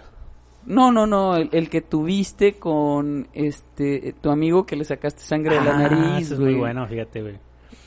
[0.66, 5.56] No, no, no, el, el que tuviste con este tu amigo que le sacaste sangre
[5.56, 7.40] de la Ah, nariz, es muy bueno, fíjate, güey.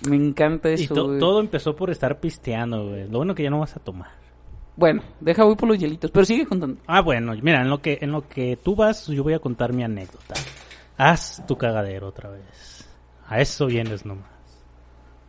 [0.09, 3.09] Me encanta Y eso, to- todo empezó por estar pisteando, güey.
[3.09, 4.11] Lo bueno que ya no vas a tomar.
[4.77, 6.81] Bueno, deja voy por los hielitos, pero sigue contando.
[6.87, 9.73] Ah, bueno, mira, en lo que en lo que tú vas, yo voy a contar
[9.73, 10.35] mi anécdota.
[10.97, 12.89] Haz tu cagadero otra vez.
[13.29, 14.29] A eso vienes nomás.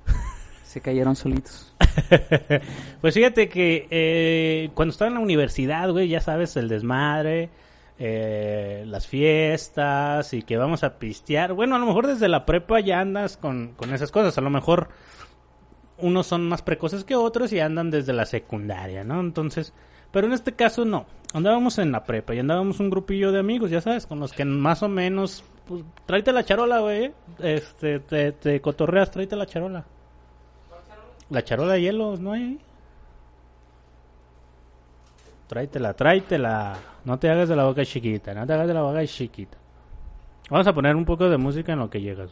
[0.64, 1.74] Se cayeron solitos.
[3.02, 7.50] Pues fíjate que eh, cuando estaba en la universidad, güey, ya sabes, el desmadre,
[7.98, 11.54] eh, las fiestas y que vamos a pistear.
[11.54, 14.38] Bueno, a lo mejor desde la prepa ya andas con, con esas cosas.
[14.38, 14.90] A lo mejor
[15.98, 19.20] unos son más precoces que otros y andan desde la secundaria, ¿no?
[19.20, 19.74] Entonces,
[20.12, 21.06] pero en este caso no.
[21.34, 24.46] Andábamos en la prepa y andábamos un grupillo de amigos, ya sabes, con los que
[24.46, 27.14] más o menos, pues, tráete la charola, güey.
[27.40, 29.86] Este, te, te cotorreas, tráete la charola.
[31.30, 32.60] La charola de hielos, ¿no hay?
[35.48, 36.78] Tráetela, tráetela.
[37.06, 39.58] No te hagas de la boca chiquita, no te hagas de la boca chiquita.
[40.50, 42.32] Vamos a poner un poco de música en lo que llegas.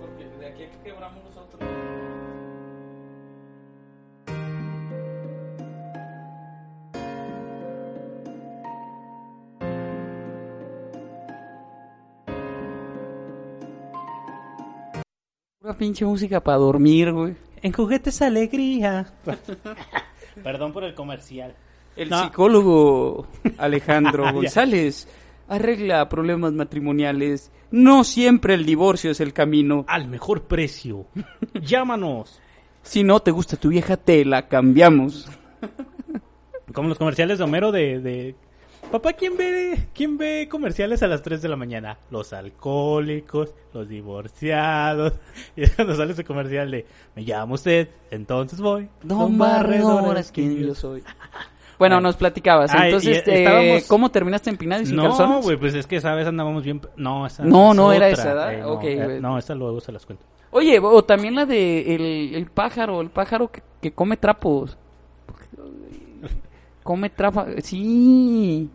[0.00, 1.60] Porque de aquí que quebramos nosotros.
[15.62, 17.36] La pinche música para dormir, güey.
[17.60, 19.12] En juguetes alegría.
[20.42, 21.54] Perdón por el comercial.
[21.96, 22.22] El No.
[22.24, 23.26] psicólogo
[23.58, 24.32] Alejandro Ya.
[24.32, 25.06] González
[25.48, 27.50] arregla problemas matrimoniales.
[27.70, 29.84] No siempre el divorcio es el camino.
[29.86, 31.04] Al mejor precio.
[31.60, 32.40] Llámanos.
[32.82, 35.28] Si no te gusta tu vieja, te la cambiamos.
[36.72, 38.00] Como los comerciales de Homero de...
[38.00, 38.34] de...
[38.90, 41.96] Papá, ¿quién ve, ¿quién ve comerciales a las 3 de la mañana?
[42.10, 45.12] Los alcohólicos, los divorciados.
[45.56, 46.86] Y es cuando sale ese comercial de...
[47.14, 48.88] Me llama usted, entonces voy.
[49.02, 51.02] Don Barredor es quien yo soy.
[51.78, 52.74] Bueno, nos platicabas.
[52.74, 55.44] Ah, Entonces, y eh, estábamos- ¿cómo terminaste empinado y sin No, calzones?
[55.46, 56.78] güey, pues es que esa vez andábamos bien...
[56.96, 58.52] No, esa No, es no era esa, ¿verdad?
[58.52, 60.22] Eh, no, Ok, eh, no, esa luego se las cuento.
[60.50, 64.76] Oye, o también la de el, el pájaro, el pájaro que, que come trapos.
[66.82, 68.68] Come trapos, sí.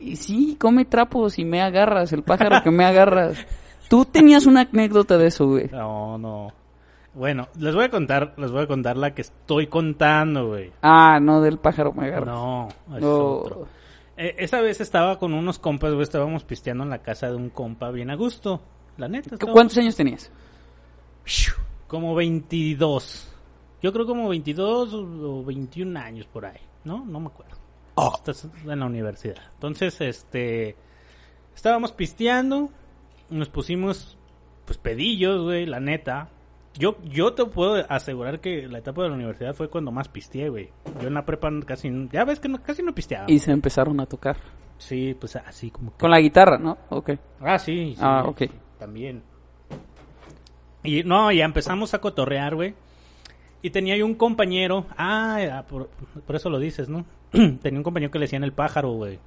[0.00, 3.38] Y Sí, come trapos y me agarras, el pájaro que me agarras.
[3.88, 5.68] Tú tenías una anécdota de eso, güey.
[5.70, 6.52] No, no.
[7.14, 10.72] Bueno, les voy a contar, les voy a contar la que estoy contando, güey.
[10.82, 12.34] Ah, no, del pájaro me agarras.
[12.34, 13.16] No, es No.
[13.28, 13.68] otro.
[14.18, 17.48] Eh, esa vez estaba con unos compas, güey, estábamos pisteando en la casa de un
[17.50, 18.60] compa bien a gusto.
[18.98, 19.34] La neta.
[19.34, 20.30] estábamos- ¿Cuántos años tenías?
[21.86, 23.32] Como 22.
[23.82, 27.04] Yo creo como 22 o 21 años por ahí, ¿no?
[27.04, 27.54] No me acuerdo.
[28.14, 29.36] Estás en la universidad.
[29.54, 30.76] Entonces, este...
[31.54, 32.68] Estábamos pisteando,
[33.30, 34.18] nos pusimos,
[34.66, 36.28] pues, pedillos, güey, la neta.
[36.78, 40.50] Yo, yo te puedo asegurar que la etapa de la universidad fue cuando más pisteé,
[40.50, 40.68] güey.
[41.00, 43.24] Yo en la prepa casi, ya ves que no- casi no pisteaba.
[43.30, 44.36] Y se empezaron a tocar.
[44.76, 45.96] Sí, pues así como que...
[45.98, 46.76] Con la guitarra, ¿no?
[46.90, 47.12] Ok.
[47.40, 47.94] Ah, sí.
[47.96, 48.38] sí, Ah, ok.
[48.40, 49.22] sí, también.
[50.82, 52.74] Y no, ya empezamos a cotorrear, güey.
[53.66, 54.86] Y tenía yo un compañero.
[54.96, 55.88] Ah, por,
[56.24, 57.04] por eso lo dices, ¿no?
[57.32, 59.18] tenía un compañero que le decían el pájaro, güey.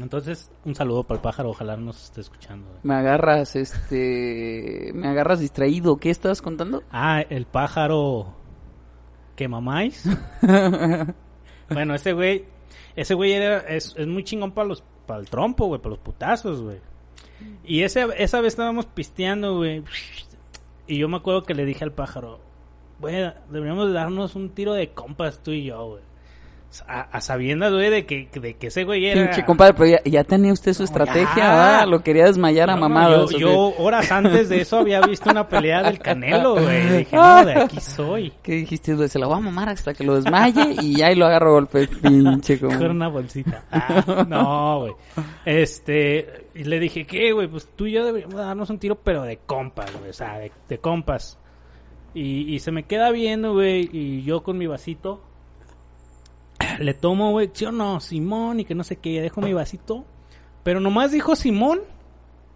[0.00, 1.50] Entonces, un saludo para el pájaro.
[1.50, 2.66] Ojalá nos esté escuchando.
[2.66, 2.80] güey.
[2.84, 4.92] Me agarras, este...
[4.94, 5.98] Me agarras distraído.
[5.98, 6.84] ¿Qué estabas contando?
[6.90, 8.34] Ah, el pájaro
[9.36, 10.08] que mamáis.
[11.68, 12.46] bueno, ese güey,
[12.96, 15.98] ese güey era, es, es muy chingón para los, para el trompo, güey, para los
[15.98, 16.78] putazos, güey.
[17.62, 19.84] Y ese, esa vez estábamos pisteando, güey.
[20.86, 22.40] Y yo me acuerdo que le dije al pájaro,
[22.98, 26.02] güey, deberíamos de darnos un tiro de compas tú y yo, güey.
[26.88, 29.26] A, a sabiendas, güey, de que, de que ese güey era...
[29.26, 31.28] Pinche compadre, pero ya, ya tenía usted su estrategia.
[31.36, 31.86] ¿verdad?
[31.86, 33.30] Lo quería desmayar a no, mamadas.
[33.30, 36.88] yo, ¿o yo horas antes de eso había visto una pelea del Canelo, güey.
[36.98, 38.30] Dije, no, de aquí soy.
[38.30, 38.36] qué?
[38.42, 38.94] ¿Qué dijiste?
[38.94, 39.08] güey?
[39.08, 41.52] Se la voy a mamar hasta que lo desmaye y ya y lo agarro a
[41.52, 42.76] golpes, pinche como...
[42.76, 43.62] Con una bolsita.
[43.70, 44.94] Ah, no, güey.
[45.44, 47.46] Este, y le dije, ¿qué, güey?
[47.46, 50.10] Pues tú y yo deberíamos darnos un tiro, pero de compas, güey.
[50.10, 51.38] O sea, de, de compas.
[52.14, 53.88] Y, y se me queda viendo, güey.
[53.92, 55.20] Y yo con mi vasito.
[56.78, 57.50] Le tomo, güey.
[57.52, 58.00] ¿Sí o no?
[58.00, 58.60] Simón.
[58.60, 59.20] Y que no sé qué.
[59.20, 60.04] Dejo mi vasito.
[60.62, 61.80] Pero nomás dijo Simón.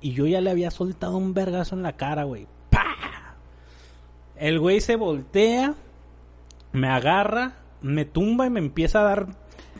[0.01, 2.47] Y yo ya le había soltado un vergazo en la cara, güey.
[2.71, 3.35] ¡Pah!
[4.37, 5.75] El güey se voltea.
[6.73, 7.57] Me agarra.
[7.83, 9.27] Me tumba y me empieza a dar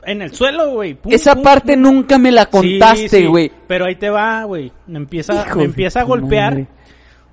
[0.05, 0.99] en el suelo, güey.
[1.09, 1.83] Esa pum, parte pum.
[1.83, 3.51] nunca me la contaste, sí, güey.
[3.67, 4.73] Pero ahí te va, güey.
[4.87, 6.69] Me empieza, Hijo me empieza a golpear madre.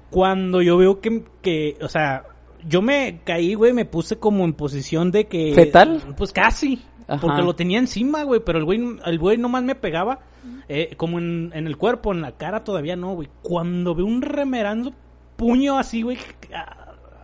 [0.09, 2.23] cuando yo veo que, que, o sea,
[2.67, 5.53] yo me caí, güey, me puse como en posición de que...
[5.53, 6.01] ¿Fetal?
[6.17, 6.81] Pues casi.
[7.07, 7.21] Ajá.
[7.21, 10.19] Porque lo tenía encima, güey, pero el güey, el güey nomás me pegaba
[10.67, 13.29] eh, como en, en el cuerpo, en la cara todavía no, güey.
[13.43, 14.91] Cuando veo un remerando
[15.35, 16.17] puño así, güey,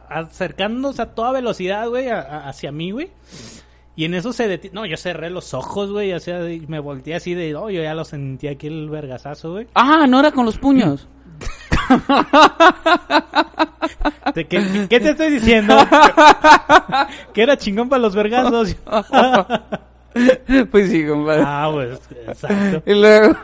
[0.09, 3.09] acercándose a toda velocidad, güey, a- a- hacia mí, güey.
[3.95, 4.73] Y en eso se detiene.
[4.73, 6.13] No, yo cerré los ojos, güey.
[6.13, 7.55] O sea, me volteé así de.
[7.55, 9.67] Oh, yo ya lo sentí aquí el vergazazo, güey.
[9.75, 11.07] Ah, no era con los puños.
[14.35, 15.75] ¿De ¿Qué, te estoy diciendo?
[17.33, 18.75] que era chingón para los vergazos.
[20.71, 21.43] pues sí, compadre.
[21.45, 22.83] ah, pues, exacto.
[22.89, 23.35] Y luego...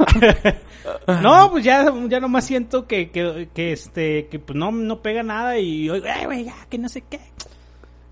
[1.22, 5.22] No, pues ya, ya nomás siento que, que, que este, que pues no, no pega
[5.22, 7.20] nada y, oigo, "Ay, güey, ya, que no sé qué.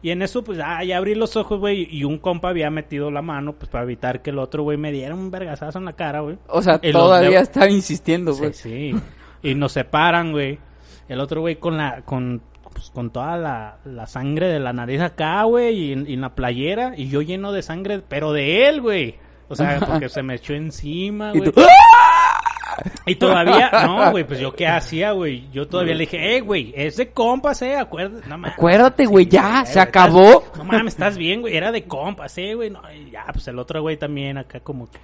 [0.01, 3.09] Y en eso, pues, ah, ya abrí los ojos, güey, y un compa había metido
[3.11, 5.93] la mano, pues, para evitar que el otro, güey, me diera un vergazazo en la
[5.93, 6.37] cara, güey.
[6.47, 8.53] O sea, todavía de- estaba insistiendo, Sí, güey.
[8.53, 8.95] sí.
[9.45, 10.59] Y nos separan, güey.
[11.07, 12.41] El otro güey con la, con,
[12.73, 16.21] pues, con toda la, la sangre de la nariz acá, güey, y, en- y en
[16.21, 19.15] la playera, y yo lleno de sangre, pero de él, güey.
[19.47, 21.51] O sea, porque se me echó encima, güey.
[21.51, 21.61] tú-
[23.05, 25.47] Y todavía, no, güey, pues yo qué hacía, güey.
[25.51, 28.27] Yo todavía le dije, eh, güey, es de compas, eh, acuérdate.
[28.27, 28.45] No.
[28.47, 30.43] Acuérdate, güey, ya, se acabó.
[30.57, 32.69] No mames, estás bien, güey, era de compas, eh, güey.
[32.71, 32.81] No,
[33.11, 34.97] ya, pues el otro güey también acá como que.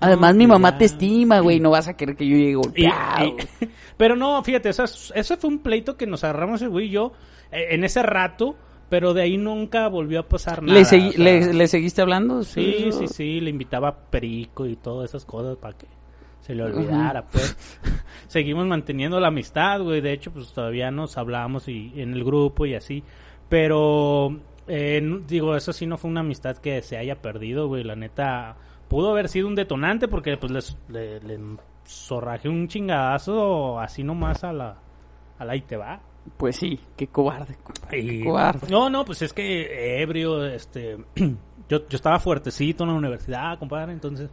[0.00, 1.60] Además, mi mamá te estima, güey.
[1.60, 3.26] No vas a querer que yo llegue golpeado.
[3.26, 6.86] y- pero no, fíjate, eso, es- eso fue un pleito que nos agarramos el güey
[6.86, 7.12] y yo
[7.52, 8.56] eh, en ese rato,
[8.88, 10.78] pero de ahí nunca volvió a pasar nada.
[10.78, 12.42] ¿Le, segui- o sea, le, le seguiste hablando?
[12.42, 15.86] Sí, sí, sí, le invitaba a perico y todas esas cosas para que
[16.40, 17.56] se le olvidara, pues.
[18.26, 20.00] Seguimos manteniendo la amistad, güey.
[20.00, 23.04] De hecho, pues todavía nos hablamos y en el grupo y así.
[23.50, 24.36] Pero,
[24.68, 27.84] eh, digo, eso sí no fue una amistad que se haya perdido, güey.
[27.84, 28.56] La neta,
[28.90, 31.38] pudo haber sido un detonante porque, pues, les, le, le
[31.86, 34.76] zorrajé un chingadazo así nomás a la,
[35.38, 36.00] a la y te va.
[36.36, 38.66] Pues sí, qué cobarde, compadre, Y- qué cobarde.
[38.68, 40.98] No, no, pues es que ebrio, este,
[41.68, 44.28] yo, yo estaba fuertecito en la universidad, compadre, entonces,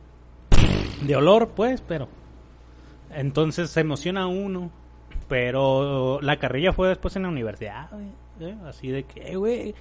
[1.03, 2.09] de olor, pues, pero,
[3.11, 4.71] entonces se emociona uno,
[5.29, 7.89] pero la carrilla fue después en la universidad,
[8.39, 8.55] ¿eh?
[8.65, 9.75] así de que, eh, güey,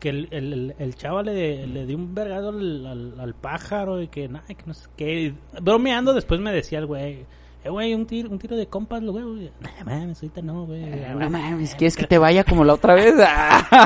[0.00, 4.28] que el, el, el- le, le dio un vergado al, al- al pájaro y que,
[4.28, 7.24] nada, que no sé qué, bromeando después me decía el güey,
[7.62, 10.82] eh, güey, un tiro, un tiro de compas, güey, güey, nah, mames, ahorita no, güey,
[10.82, 13.14] Eh, No mames, ¿quieres que te vaya como la otra vez?
[13.14, 13.22] me,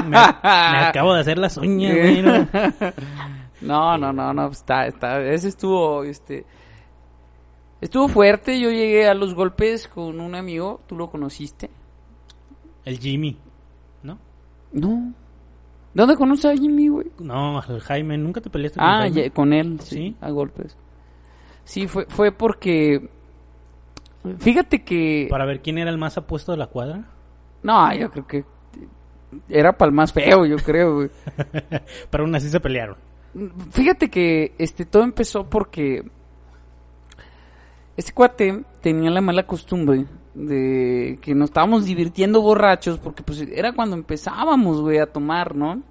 [0.09, 2.23] me acabo de hacer las uñas, güey.
[2.23, 2.49] ¿no?
[3.61, 6.45] No, no, no, no, está, está, ese estuvo, este,
[7.81, 11.71] estuvo fuerte, yo llegué a los golpes con un amigo, tú lo conociste,
[12.85, 13.39] El Jimmy,
[14.03, 14.19] ¿no?
[14.73, 15.15] no,
[15.95, 17.07] ¿dónde conoces a Jimmy, güey?
[17.21, 19.23] No, el Jaime, ¿nunca te peleaste con Ah, Jaime?
[19.25, 20.17] ya- con él, sí, ¿Sí?
[20.21, 20.77] a golpes,
[21.65, 23.09] sí, fue, fue porque,
[24.39, 27.05] fíjate que, Para ver quién era el más apuesto de la cuadra.
[27.63, 28.45] no, yo creo que
[29.49, 31.11] era para el más feo, yo creo, güey.
[32.11, 32.97] Pero aún así se pelearon.
[33.73, 36.05] Fíjate que este todo empezó porque
[37.97, 40.05] este cuate tenía la mala costumbre
[40.35, 45.83] de que nos estábamos divirtiendo borrachos porque pues era cuando empezábamos, güey, a tomar, ¿no?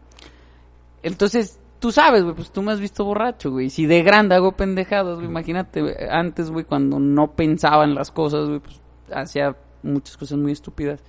[1.02, 3.70] Entonces, tú sabes, güey, pues tú me has visto borracho, güey.
[3.70, 8.48] Si de grande hago pendejadas, güey, imagínate, antes, güey, cuando no pensaba en las cosas,
[8.48, 8.82] güey, pues
[9.14, 11.02] hacía muchas cosas muy estúpidas.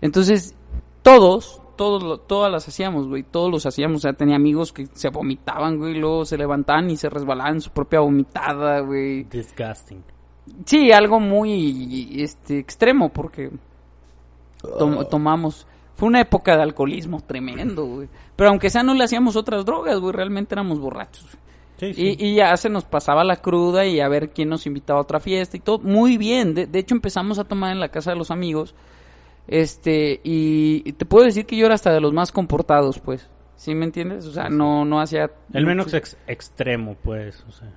[0.00, 0.54] Entonces,
[1.02, 3.98] todos, todos, todas las hacíamos, güey, todos los hacíamos.
[3.98, 7.54] O sea, tenía amigos que se vomitaban, güey, y luego se levantaban y se resbalaban
[7.54, 9.24] en su propia vomitada, güey.
[9.24, 10.13] Disgusting.
[10.66, 13.50] Sí, algo muy este extremo porque
[14.78, 15.66] tom- tomamos.
[15.96, 18.08] Fue una época de alcoholismo tremendo, güey.
[18.36, 21.26] Pero aunque sea no le hacíamos otras drogas, güey, realmente éramos borrachos.
[21.78, 22.16] Sí, sí.
[22.18, 25.02] Y, y ya se nos pasaba la cruda y a ver quién nos invitaba a
[25.02, 25.78] otra fiesta y todo.
[25.80, 26.54] Muy bien.
[26.54, 28.74] De, de hecho empezamos a tomar en la casa de los amigos.
[29.46, 33.28] Este, y, y te puedo decir que yo era hasta de los más comportados, pues.
[33.56, 34.26] ¿Sí me entiendes?
[34.26, 35.30] O sea, no, no hacía...
[35.52, 37.44] el menos ex- extremo, pues.
[37.48, 37.70] O sea.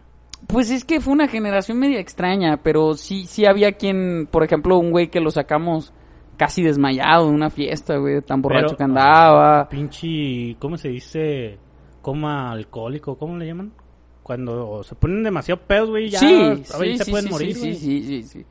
[0.48, 4.78] Pues es que fue una generación media extraña, pero sí, sí había quien, por ejemplo,
[4.78, 5.94] un güey que lo sacamos
[6.38, 9.68] casi desmayado en una fiesta, güey, tan borracho Pero- que andaba.
[9.70, 11.58] Pinche, ¿cómo se dice?
[12.02, 13.74] Coma alcohólico, ¿cómo le llaman?
[14.24, 18.04] Cuando se ponen demasiado pedos, güey, ya sí, sí, se sí, pueden morir, sí, sí,
[18.04, 18.46] sí, sí.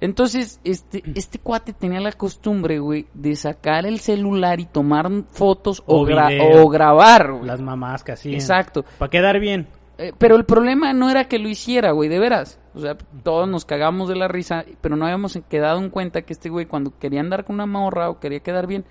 [0.00, 5.82] Entonces, este, este cuate tenía la costumbre, güey, de sacar el celular y tomar fotos
[5.86, 7.46] o, O gra- o grabar, güey.
[7.46, 8.34] Las mamás que hacían.
[8.34, 8.84] Exacto.
[8.98, 9.66] Para quedar bien.
[9.98, 12.58] Eh, pero el problema no era que lo hiciera, güey, de veras.
[12.74, 16.32] O sea, todos nos cagamos de la risa, pero no habíamos quedado en cuenta que
[16.32, 18.84] este güey cuando quería andar con una morra o quería quedar bien,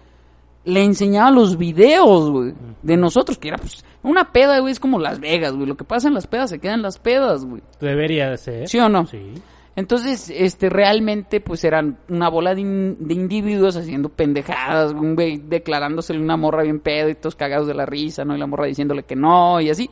[0.66, 4.98] le enseñaba los videos, güey, de nosotros, que era pues una peda, güey, es como
[4.98, 5.68] Las Vegas, güey.
[5.68, 7.62] Lo que pasa en las pedas se quedan las pedas, güey.
[7.82, 8.68] Debería de ser.
[8.70, 9.06] ¿Sí o no?
[9.06, 9.34] Sí.
[9.76, 15.40] Entonces, este, realmente, pues eran una bola de, in- de individuos haciendo pendejadas, un güey
[15.40, 18.36] declarándosele una morra bien pedo y todos cagados de la risa, ¿no?
[18.36, 19.90] Y la morra diciéndole que no y así.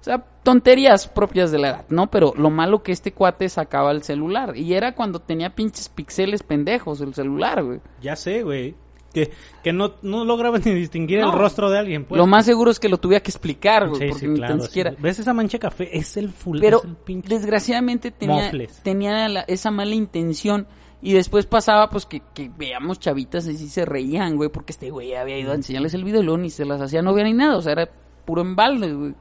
[0.00, 2.10] O sea, tonterías propias de la edad, ¿no?
[2.10, 4.56] Pero lo malo que este cuate sacaba el celular.
[4.56, 7.80] Y era cuando tenía pinches pixeles pendejos el celular, güey.
[8.00, 8.74] Ya sé, güey.
[9.12, 9.30] Que,
[9.64, 11.32] que no, no lograba ni distinguir No.
[11.32, 12.16] el rostro de alguien, pues.
[12.16, 14.52] lo más seguro es que lo tuviera que explicar, güey, Sí, porque sí, ni claro,
[14.54, 14.66] tan sí.
[14.68, 14.94] siquiera...
[14.98, 15.98] ¿Ves esa mancha de café?
[15.98, 17.28] Es el full, Pero el pinche...
[17.28, 18.80] desgraciadamente tenía, Mofles.
[18.82, 20.66] tenía la- esa mala intención.
[21.02, 24.90] Y después pasaba, pues, que, que veamos chavitas y sí se reían, güey, porque este
[24.90, 27.32] güey había ido a enseñarles el video y luego ni se las hacía novia ni
[27.32, 27.90] nada, o sea, era
[28.24, 29.14] puro embalde, güey.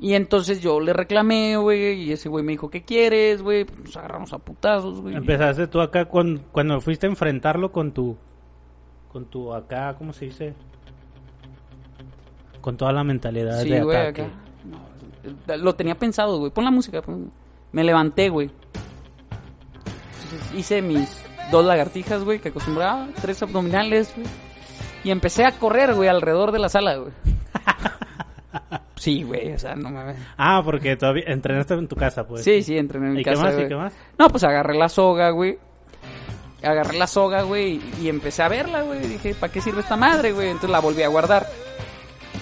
[0.00, 3.64] Y entonces yo le reclamé, güey, y ese güey me dijo, ¿qué quieres, güey?
[3.64, 5.14] Pues nos agarramos a putazos, güey.
[5.14, 8.16] Empezaste tú acá cuando, cuando fuiste a enfrentarlo con tu...
[9.10, 10.54] Con tu acá, ¿cómo se dice?
[12.60, 14.22] Con toda la mentalidad Sí, de güey, ataque.
[14.22, 14.32] acá.
[15.48, 16.50] No, lo tenía pensado, güey.
[16.50, 17.00] Pon la música.
[17.00, 17.30] pon-
[17.72, 18.50] Me levanté, güey.
[20.24, 24.26] Entonces, hice mis dos lagartijas, güey, que acostumbraba, tres abdominales, güey.
[25.04, 27.12] Y empecé a correr, güey, alrededor de la sala, güey.
[29.06, 30.16] Sí, güey, o sea, no mames.
[30.36, 32.42] Ah, porque todavía entrenaste en tu casa, pues.
[32.42, 33.54] Sí, sí, entrené en mi ¿Y qué más?
[33.56, 33.92] ¿Y qué más?
[34.18, 35.56] No, pues agarré la soga, güey.
[36.60, 38.98] Agarré la soga, güey, y empecé a verla, güey.
[39.06, 40.48] Dije, ¿para qué sirve esta madre, güey?
[40.48, 41.46] Entonces la volví a guardar.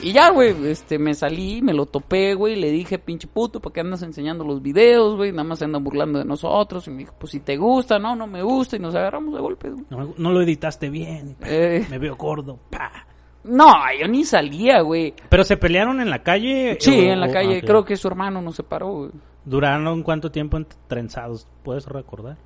[0.00, 3.70] Y ya, güey, este, me salí, me lo topé, güey, le dije, pinche puto, ¿por
[3.70, 5.32] qué andas enseñando los videos, güey?
[5.32, 6.86] Nada más se andan burlando de nosotros.
[6.88, 8.76] Y me dijo, pues si te gusta, no, no me gusta.
[8.76, 9.84] Y nos agarramos de golpes, güey.
[9.90, 11.36] No, no lo editaste bien.
[11.44, 12.58] Eh, Me veo gordo.
[12.70, 13.06] pa.
[13.44, 15.14] No, yo ni salía, güey.
[15.28, 16.76] Pero se pelearon en la calle.
[16.80, 19.10] Sí, o- en la calle, ah, creo que su hermano nos separó, güey.
[19.44, 21.46] ¿Duraron cuánto tiempo en- trenzados?
[21.62, 22.36] ¿Puedes recordar?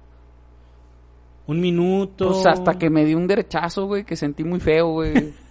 [1.47, 2.29] ¿Un minuto?
[2.33, 5.13] Pues hasta que me dio un derechazo, güey, que sentí muy feo, güey.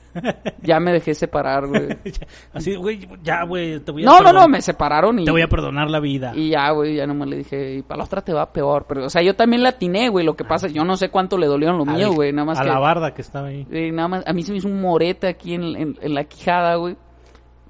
[0.62, 1.90] ya me dejé separar, güey.
[2.54, 5.26] Así, güey, ya, güey, te voy a No, no, no, me separaron y...
[5.26, 6.34] Te voy a perdonar la vida.
[6.36, 8.86] Y ya, güey, ya nomás le dije, y para la otra te va peor.
[8.88, 10.26] Pero, o sea, yo también la atiné, güey.
[10.26, 12.32] Lo que pasa, yo no sé cuánto le dolieron lo mío, güey.
[12.34, 12.70] Nada más a que...
[12.70, 13.68] la barda que estaba ahí.
[13.72, 16.24] eh, nada más, a mí se me hizo un morete aquí en, en- en la
[16.26, 16.96] quijada, güey.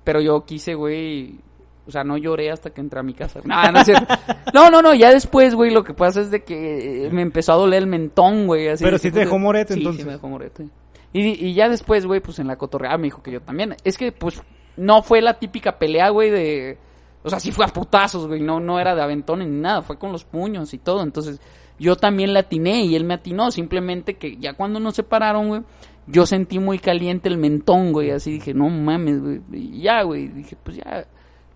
[0.04, 1.40] Pero yo quise, güey.
[1.86, 3.40] O sea, no lloré hasta que entré a mi casa.
[3.46, 4.14] No, no es cierto.
[4.54, 7.56] No, no, no, ya después, güey, lo que pasa es de que me empezó a
[7.56, 8.70] doler el mentón, güey.
[8.70, 10.02] así Pero sí te dejó puta, morete, sí, entonces.
[10.02, 10.68] Sí, me dejó morete.
[11.14, 13.76] Y, y ya después, güey, pues en la cotorreada me dijo que yo también.
[13.84, 14.42] Es que, pues,
[14.78, 16.78] no fue la típica pelea, güey, de...
[17.24, 18.42] O sea, sí fue a putazos, güey.
[18.42, 19.82] No, no era de aventones ni nada.
[19.82, 21.04] Fue con los puños y todo.
[21.04, 21.42] Entonces,
[21.78, 23.52] yo también le atiné y él me atinó.
[23.52, 25.62] Simplemente que ya cuando nos separaron, güey,
[26.06, 28.12] yo sentí muy caliente el mentón, güey.
[28.12, 29.42] Así dije, no mames, güey.
[29.52, 30.30] Y ya, güey.
[30.30, 31.06] Dije, pues ya...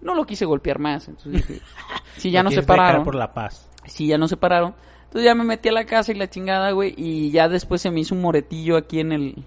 [0.02, 1.08] No lo quise golpear más.
[1.08, 1.62] Entonces dije,
[2.18, 3.70] si ya nos separaron por la paz.
[3.86, 4.74] sí, ya nos separaron.
[5.12, 6.94] Entonces ya me metí a la casa y la chingada, güey.
[6.96, 9.44] Y ya después se me hizo un moretillo aquí en el,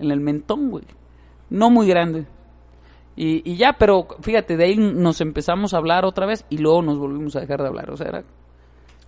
[0.00, 0.82] en el mentón, güey.
[1.50, 2.26] No muy grande.
[3.14, 6.82] Y, y ya, pero fíjate, de ahí nos empezamos a hablar otra vez y luego
[6.82, 7.92] nos volvimos a dejar de hablar.
[7.92, 8.24] O sea, era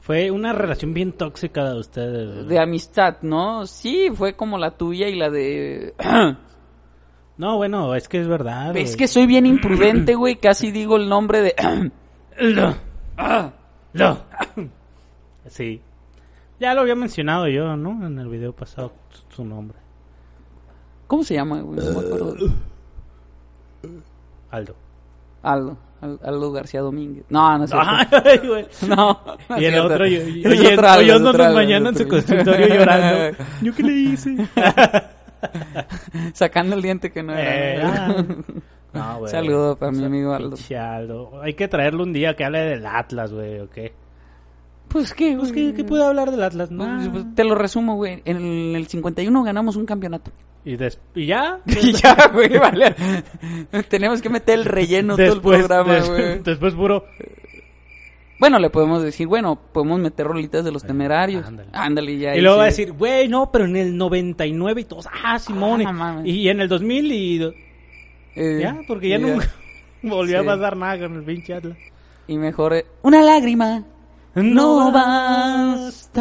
[0.01, 2.47] Fue una relación bien tóxica de ustedes.
[2.47, 3.67] de amistad, ¿no?
[3.67, 5.95] Sí, fue como la tuya y la de...
[7.37, 8.77] No, bueno, es que es verdad.
[8.77, 8.97] es güey.
[8.97, 10.37] que soy bien imprudente, güey.
[10.37, 11.55] Casi digo el nombre de...
[12.39, 12.77] Lo.
[13.93, 14.19] Lo.
[15.49, 15.81] Sí.
[16.59, 18.07] Ya lo había mencionado yo, ¿no?
[18.07, 18.93] En el video pasado,
[19.31, 19.79] su- nombre.
[21.07, 21.79] ¿Cómo se llama, güey?
[21.79, 22.37] No me acuerdo.
[24.51, 24.75] Aldo.
[25.43, 25.79] Aldo.
[26.03, 27.25] Al- Aldo García Domínguez.
[27.29, 27.65] No, no
[28.49, 28.67] güey.
[28.89, 29.21] No.
[29.59, 29.85] Y el cierto.
[29.95, 32.67] otro, y- Es y- oyendo, otro Aldo, es oyéndonos otro Aldo, mañana en su consultorio
[32.69, 33.39] llorando.
[33.63, 34.37] ¿Yo qué le hice?
[36.35, 38.07] Sacando el diente que no Eh, era.
[38.09, 38.25] ah.
[38.93, 39.31] No, güey.
[39.31, 40.57] Saludo para mi amigo Aldo.
[40.79, 41.41] Aldo.
[41.43, 43.93] Hay que traerlo un día que hable del Atlas, güey, ¿o qué?
[44.91, 45.53] Pues qué, Pues?
[45.53, 46.71] ¿qué, qué puede hablar del Atlas?
[46.71, 46.85] No.
[46.85, 48.23] Pues, pues, te lo resumo, güey.
[48.25, 50.33] En el 51 ganamos un campeonato.
[50.65, 51.61] ¿Y, des- ¿Y ya?
[51.67, 52.95] y ya, güey, vale.
[53.89, 56.39] Tenemos que meter el relleno todo el después, programa, des- güey.
[56.45, 57.05] después puro...
[58.39, 61.47] Bueno, le podemos decir, bueno, podemos meter rolitas de los temerarios.
[61.47, 61.69] ándale.
[61.75, 62.35] Ándale, ya.
[62.35, 65.83] y luego va a decir, güey, no, pero en el 99 y todos, ah, Simón.
[65.87, 67.43] Ah, y en el 2000 y...
[68.37, 69.47] Eh, Ya, porque ya y nunca
[70.03, 70.49] volvió Sí.
[70.49, 71.77] a pasar nada con el pinche Atlas.
[72.29, 73.85] Y mejor, eh, una lágrima
[74.35, 76.21] no basta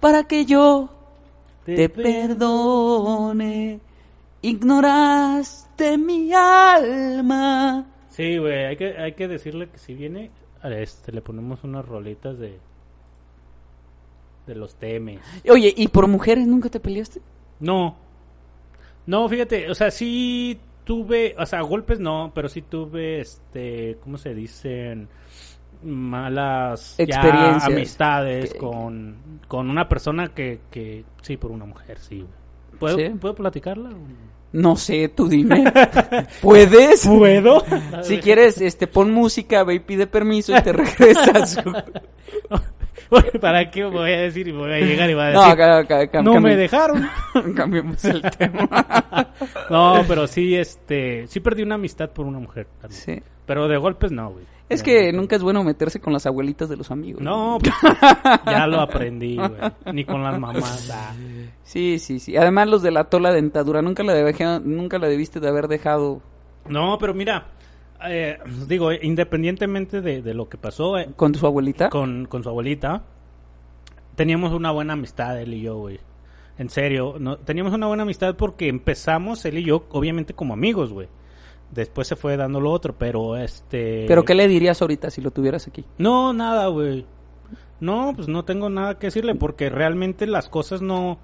[0.00, 0.88] para que yo
[1.64, 3.80] te perdone.
[4.42, 7.86] Ignoraste mi alma.
[8.10, 10.30] Sí, güey, hay que, hay que decirle que si viene,
[10.60, 12.58] a este, le ponemos unas rolitas de...
[14.46, 15.20] De los temes.
[15.48, 17.22] Oye, ¿y por mujeres nunca te peleaste?
[17.60, 17.94] No.
[19.06, 24.18] No, fíjate, o sea, sí tuve, o sea, golpes no, pero sí tuve, este, ¿cómo
[24.18, 25.08] se dicen?
[25.84, 29.16] Malas ya amistades Que- con,
[29.48, 32.24] con una persona que, que, sí, por una mujer, sí.
[32.78, 33.08] ¿Puedo, ¿Sí?
[33.20, 33.90] ¿Puedo platicarla?
[34.52, 35.64] No sé, tú dime.
[36.42, 37.06] ¿Puedes?
[37.06, 37.64] ¿Puedo?
[38.02, 41.62] Si quieres, este, pon música, ve y pide permiso y te regresas.
[43.40, 44.48] ¿Para qué voy a decir?
[44.48, 47.06] Y voy a llegar y voy a no, decir, acá, no me dejaron.
[47.54, 48.68] Cambiemos el tema.
[49.68, 52.66] No, pero sí, este, sí perdí una amistad por una mujer.
[52.80, 53.00] también.
[53.00, 53.22] Sí.
[53.46, 54.44] Pero de golpes no, güey.
[54.72, 57.22] Es que nunca es bueno meterse con las abuelitas de los amigos.
[57.22, 57.74] No, pues,
[58.46, 59.50] ya lo aprendí, güey.
[59.92, 60.90] Ni con las mamás.
[60.92, 61.14] ah.
[61.62, 62.36] Sí, sí, sí.
[62.36, 66.20] Además, los de la tola dentadura, nunca la, nunca la debiste de haber dejado
[66.68, 67.48] No, pero mira,
[68.08, 71.88] eh, digo, independientemente de, de lo que pasó eh, con su abuelita.
[71.88, 73.02] con, con su abuelita,
[74.14, 76.00] teníamos una buena amistad, él y yo, güey.
[76.58, 80.92] En serio, no, teníamos una buena amistad porque empezamos, él y yo, obviamente como amigos,
[80.92, 81.08] güey.
[81.72, 84.04] Después se fue dando lo otro, pero este...
[84.06, 85.84] Pero ¿qué le dirías ahorita si lo tuvieras aquí?
[85.96, 87.06] No, nada, güey.
[87.80, 91.18] No, pues no tengo nada que decirle porque realmente las cosas no,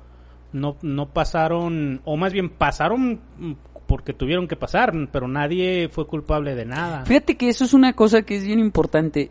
[0.53, 3.53] no, no pasaron, o más bien pasaron mm,
[3.87, 7.05] porque tuvieron que pasar, pero nadie fue culpable de nada.
[7.05, 9.31] Fíjate que eso es una cosa que es bien importante.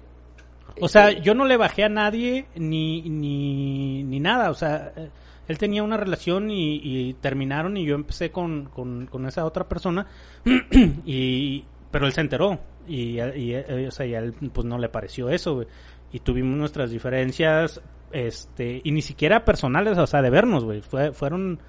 [0.79, 5.09] O sea, yo no le bajé a nadie ni, ni, ni nada, o sea, eh,
[5.47, 10.07] él tenía una relación y, terminaron y yo empecé con, con, esa otra persona,
[11.05, 14.77] y, pero él se enteró y, y, eh, o sea, y a él pues no
[14.77, 15.65] le pareció eso.
[16.11, 17.81] Y tuvimos nuestras diferencias,
[18.11, 21.59] este, y ni siquiera personales, o sea, de vernos, güey, Fue, fueron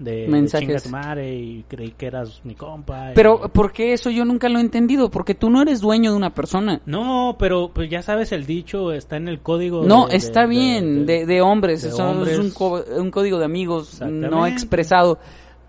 [0.00, 0.66] de Mensajes.
[0.66, 3.12] chinga tu madre y creí que eras mi compa.
[3.12, 5.10] y- Pero ¿por qué eso yo nunca lo he entendido?
[5.10, 6.80] Porque tú no eres dueño de una persona.
[6.86, 9.84] No, pero pues ya sabes, el dicho está en el código.
[9.84, 12.32] No, de- está de- bien, de- hombres, eso hombres.
[12.34, 15.18] es un, co- un código de amigos no expresado.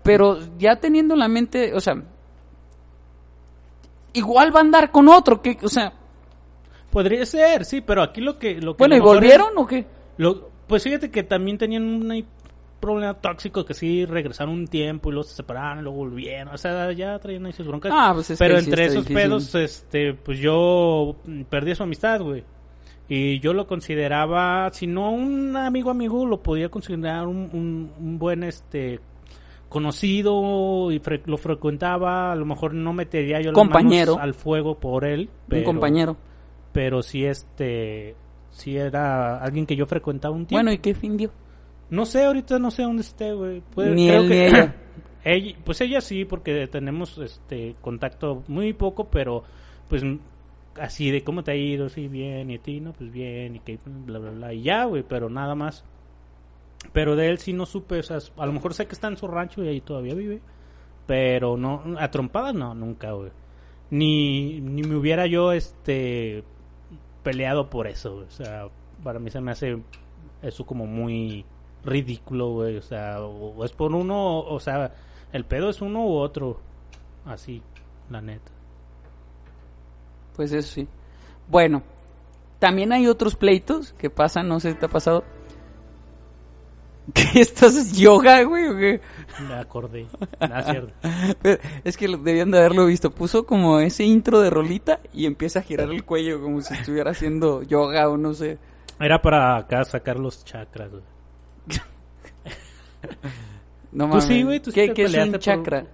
[0.02, 1.94] Pero ya teniendo la mente, o sea,
[4.14, 5.92] igual va a andar con otro, que, o sea,
[6.90, 8.60] Podría ser, sí, pero aquí lo que...
[8.60, 9.86] Lo que Bueno, ¿y volvieron o qué?
[10.18, 12.12] Lo, pues fíjate que también tenían un
[12.82, 16.52] problema tóxico que sí regresaron un tiempo y luego se separaron y luego volvieron.
[16.54, 17.90] O sea, ya traían ahí sus broncas.
[17.94, 19.14] Ah, pues es Pero entre esos difícil.
[19.16, 21.16] pedos, este, pues yo
[21.48, 22.44] perdí su amistad, güey.
[23.08, 28.18] Y yo lo consideraba, si no un amigo amigo, lo podía considerar un, un, un
[28.18, 29.00] buen, este,
[29.68, 32.32] conocido y fre- lo frecuentaba.
[32.32, 34.12] A lo mejor no metería yo las Compañero.
[34.12, 35.28] manos al fuego por él.
[35.48, 36.16] Pero, Un compañero.
[36.72, 38.14] Pero sí, este,
[38.50, 40.56] sí era alguien que yo frecuentaba un tiempo.
[40.62, 41.30] Bueno, ¿y qué fin dio?
[41.92, 43.62] No sé, ahorita no sé dónde esté, güey.
[43.76, 44.74] Ni creo él que- ni ella.
[45.24, 49.44] Ella- Pues ella sí, porque tenemos este contacto muy poco, pero
[49.88, 50.02] pues
[50.80, 53.60] así de cómo te ha ido, sí, bien, y a ti, no, pues bien, y
[53.60, 55.84] que bla, bla, bla, y ya, güey, pero nada más.
[56.92, 59.16] Pero de él sí no supe, o sea, a lo mejor sé que está en
[59.16, 60.40] su rancho y ahí todavía vive,
[61.06, 63.30] pero no, a trompadas no, nunca, güey.
[63.90, 66.42] Ni, ni me hubiera yo, este,
[67.22, 68.26] peleado por eso, güey.
[68.26, 68.64] o sea,
[69.04, 69.78] para mí se me hace
[70.40, 71.44] eso como muy
[71.84, 74.92] ridículo, güey, o sea, o, es por uno, o, o sea,
[75.32, 76.60] el pedo es uno u otro,
[77.24, 77.62] así,
[78.10, 78.52] la neta.
[80.36, 80.88] Pues eso sí.
[81.48, 81.82] Bueno,
[82.58, 85.24] también hay otros pleitos que pasan, no sé si te ha pasado.
[87.14, 88.68] ¿Que esto es yoga, güey?
[88.68, 89.00] o qué?
[89.48, 90.06] Me acordé,
[90.40, 90.92] no, es cierto.
[91.42, 93.10] Pero Es que debían de haberlo visto.
[93.10, 97.10] Puso como ese intro de rolita y empieza a girar el cuello como si estuviera
[97.10, 98.58] haciendo yoga o no sé.
[99.00, 101.02] Era para acá sacar los chakras, güey.
[103.92, 104.24] No Tú mames.
[104.24, 105.86] sí, güey, tú sí ¿Qué, qué es un chakra?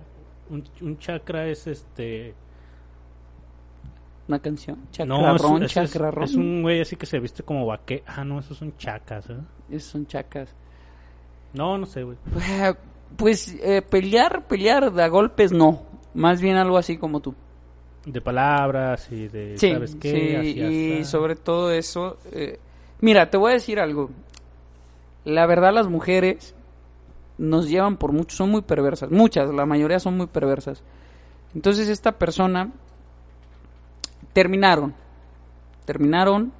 [0.50, 2.34] Un, un chakra es este...
[4.28, 4.76] ¿Una canción?
[5.06, 6.24] No, Chacrarrón, es, es- es- chacrarrón.
[6.24, 8.02] es un güey así que se viste como vaque...
[8.06, 9.36] Ah, no, esos son chacas, ¿eh?
[9.70, 10.54] Esos son chacas.
[11.54, 12.18] No, no sé, güey.
[13.16, 15.82] Pues eh, pelear, pelear de a golpes no.
[16.12, 17.34] Más bien algo así como tú.
[18.04, 19.56] De palabras y de...
[19.58, 20.10] Sí, ¿Sabes qué?
[20.12, 22.18] sí, Así, y sobre todo eso.
[22.30, 22.58] eh,
[23.00, 24.10] mira, te voy a decir algo.
[25.24, 26.54] La verdad, las mujeres
[27.38, 29.10] nos llevan por mucho, son muy perversas.
[29.10, 30.82] Muchas, la mayoría son muy perversas.
[31.54, 32.72] Entonces, esta persona
[34.32, 34.94] terminaron.
[35.84, 36.52] Terminaron,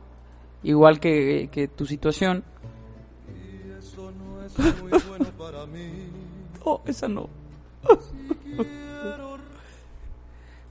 [0.63, 2.45] igual que, que tu situación.
[6.65, 7.31] No, esa no.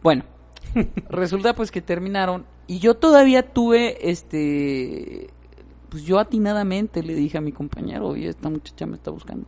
[0.04, 0.24] bueno,
[1.10, 5.30] resulta pues que terminaron y yo todavía tuve este
[5.90, 9.48] pues yo atinadamente le dije a mi compañero, "Oye, esta muchacha me está buscando."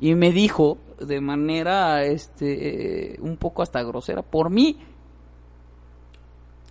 [0.00, 4.78] Y me dijo de manera este un poco hasta grosera, "Por mí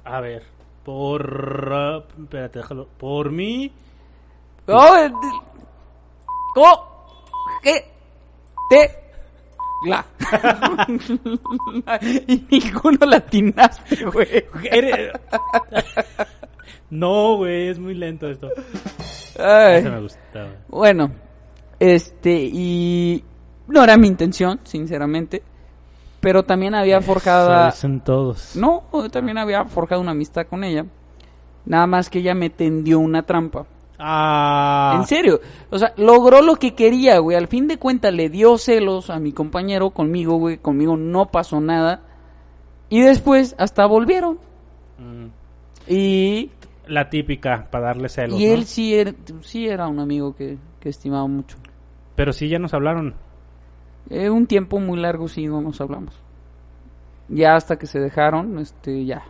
[0.03, 0.43] A ver,
[0.84, 2.03] por...
[2.24, 2.88] espérate, déjalo.
[2.97, 3.72] Por mí...
[4.67, 5.11] Oh, eh,
[6.53, 6.91] ¿Cómo?
[7.61, 7.86] ¿Qué?
[8.69, 8.89] Te.
[9.86, 10.05] La.
[12.28, 14.45] y ninguno latinaste, güey.
[16.89, 18.49] No, güey, es muy lento esto.
[19.39, 19.78] Ay.
[19.80, 20.55] Ese me gusta, güey.
[20.69, 21.11] Bueno,
[21.82, 23.23] este, y
[23.67, 25.41] no era mi intención, sinceramente,
[26.19, 28.55] pero también había forjado, Son todos.
[28.55, 30.86] no, también había forjado una amistad con ella,
[31.65, 33.65] nada más que ella me tendió una trampa.
[33.97, 34.95] Ah.
[34.99, 37.38] En serio, o sea, logró lo que quería, güey.
[37.38, 40.57] Al fin de cuentas le dio celos a mi compañero conmigo, güey.
[40.57, 42.01] Conmigo no pasó nada.
[42.89, 44.39] Y después hasta volvieron.
[44.97, 45.27] Mm,
[45.88, 46.49] Y,
[46.88, 48.53] La típica, para darle celos, y ¿no?
[48.53, 51.57] él sí era, sí era un amigo que, que estimaba mucho.
[52.16, 53.16] Pero sí ya nos hablaron.
[54.09, 56.14] Eh, un tiempo muy largo sí no nos hablamos.
[57.30, 59.24] Ya hasta que se dejaron, este, ya.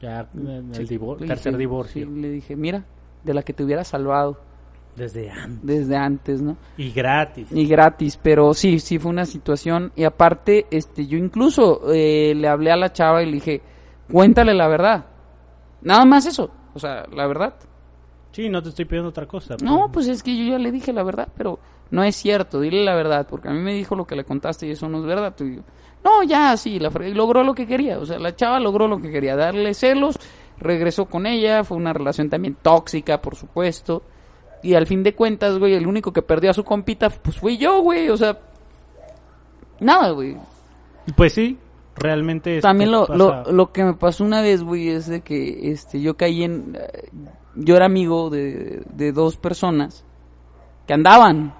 [0.00, 2.06] Ya, el Sí, divor- le tercer dije- divorcio.
[2.06, 2.84] sí, le dije, mira,
[3.24, 4.40] de la que te hubiera salvado
[4.96, 5.64] Desde antes.
[5.66, 6.56] desde antes, ¿no?
[6.76, 7.48] Y gratis.
[7.50, 9.92] Y gratis, pero sí, sí fue una situación.
[9.96, 13.62] Y aparte, este, yo incluso eh, le hablé a la chava y le dije,
[14.10, 15.06] cuéntale la verdad.
[15.82, 17.54] Nada más eso, o sea, la verdad.
[18.32, 19.56] Sí, no te estoy pidiendo otra cosa.
[19.62, 21.58] No, pues es que yo ya le dije la verdad, pero
[21.90, 24.66] no es cierto, dile la verdad, porque a mí me dijo lo que le contaste
[24.66, 25.34] y eso no es verdad.
[25.40, 25.62] Y yo,
[26.02, 29.00] no, ya, sí, la y logró lo que quería, o sea, la chava logró lo
[29.00, 30.18] que quería, darle celos,
[30.58, 34.02] regresó con ella, fue una relación también tóxica, por supuesto.
[34.62, 37.58] Y al fin de cuentas, güey, el único que perdió a su compita, pues fui
[37.58, 38.38] yo, güey, o sea,
[39.80, 40.36] nada, güey.
[41.16, 41.58] Pues sí,
[41.96, 42.60] realmente.
[42.60, 46.00] También lo, pasa- lo, lo que me pasó una vez, güey, es de que este,
[46.00, 46.78] yo caí en...
[47.54, 50.04] Yo era amigo de, de dos personas
[50.86, 51.54] que andaban.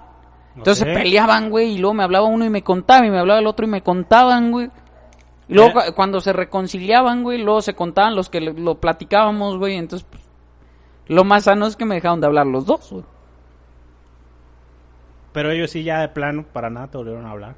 [0.56, 3.40] Entonces se peleaban, güey, y luego me hablaba uno y me contaba, y me hablaba
[3.40, 4.70] el otro y me contaban, güey.
[5.48, 5.86] Y luego Eh.
[5.88, 10.22] cu- cuando se reconciliaban, güey, luego se contaban los que lo platicábamos, güey, entonces pues,
[11.08, 13.04] lo más sano es que me dejaron de hablar los dos, güey.
[15.32, 17.54] Pero ellos sí, ya de plano, para nada te volvieron a hablar.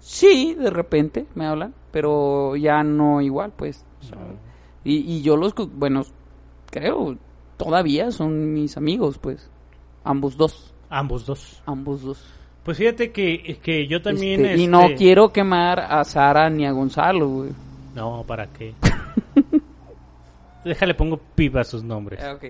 [0.00, 3.84] Sí, de repente me hablan, pero ya no igual, pues.
[4.82, 6.02] Y, y yo los, bueno,
[6.70, 7.16] creo,
[7.56, 9.48] todavía son mis amigos, pues.
[10.04, 10.72] Ambos dos.
[10.88, 11.62] Ambos dos.
[11.66, 12.24] Ambos dos.
[12.64, 14.40] Pues fíjate que, que yo también...
[14.44, 17.50] Este, Y este- no quiero quemar a Sara ni a Gonzalo, güey.
[17.94, 18.74] No, ¿para qué?
[20.64, 22.20] Déjale, pongo pipa a sus nombres.
[22.22, 22.44] Ah, ok.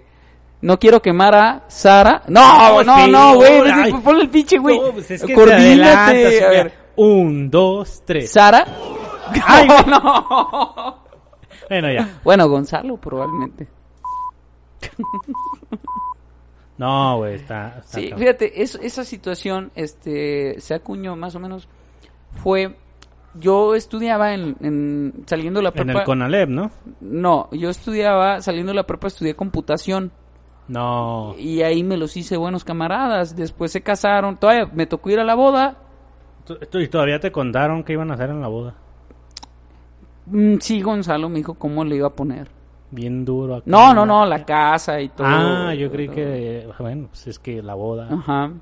[0.63, 2.23] No quiero quemar a Sara.
[2.29, 3.91] No, no, sí, no, güey.
[3.93, 4.03] no.
[4.03, 4.79] Ponle el pinche, güey.
[4.81, 5.67] No, pues es que te Coordínate.
[5.93, 6.51] adelantas, A mira.
[6.51, 6.73] ver.
[6.97, 8.31] Un, dos, tres.
[8.31, 8.67] Sara.
[9.47, 11.05] Ay, no.
[11.69, 12.21] Bueno, ya.
[12.25, 13.69] Bueno, Gonzalo, probablemente.
[16.79, 17.79] No, güey, está...
[17.81, 18.19] está Sí, cabrón.
[18.21, 21.69] fíjate, es- esa situación, este, se acuñó más o menos,
[22.43, 22.75] fue,
[23.35, 26.71] yo estudiaba en, en saliendo de la En prepa, el Conalep, ¿no?
[27.03, 30.11] no, yo estudiaba, saliendo de la prepa estudié computación,
[30.69, 31.35] No.
[31.37, 35.25] y ahí me los hice buenos camaradas, después se casaron, todavía me tocó ir a
[35.25, 35.77] la boda,
[36.73, 38.75] ¿Y todavía te contaron qué iban a hacer en la boda?
[40.27, 42.49] Mm, sí, Gonzalo me dijo cómo le iba a poner.
[42.91, 43.57] Bien duro.
[43.57, 43.65] acá.
[43.67, 45.27] No, no, no, la casa y todo.
[45.27, 46.69] Ah, yo creí que...
[46.79, 48.09] Bueno, pues es que la boda...
[48.11, 48.53] Ajá.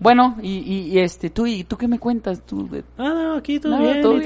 [0.00, 2.42] Bueno, y, y, y, este, tú, ¿y tú qué me cuentas?
[2.44, 4.02] ¿Tú de- Ah, no, aquí todo Nada, bien.
[4.02, 4.20] todo.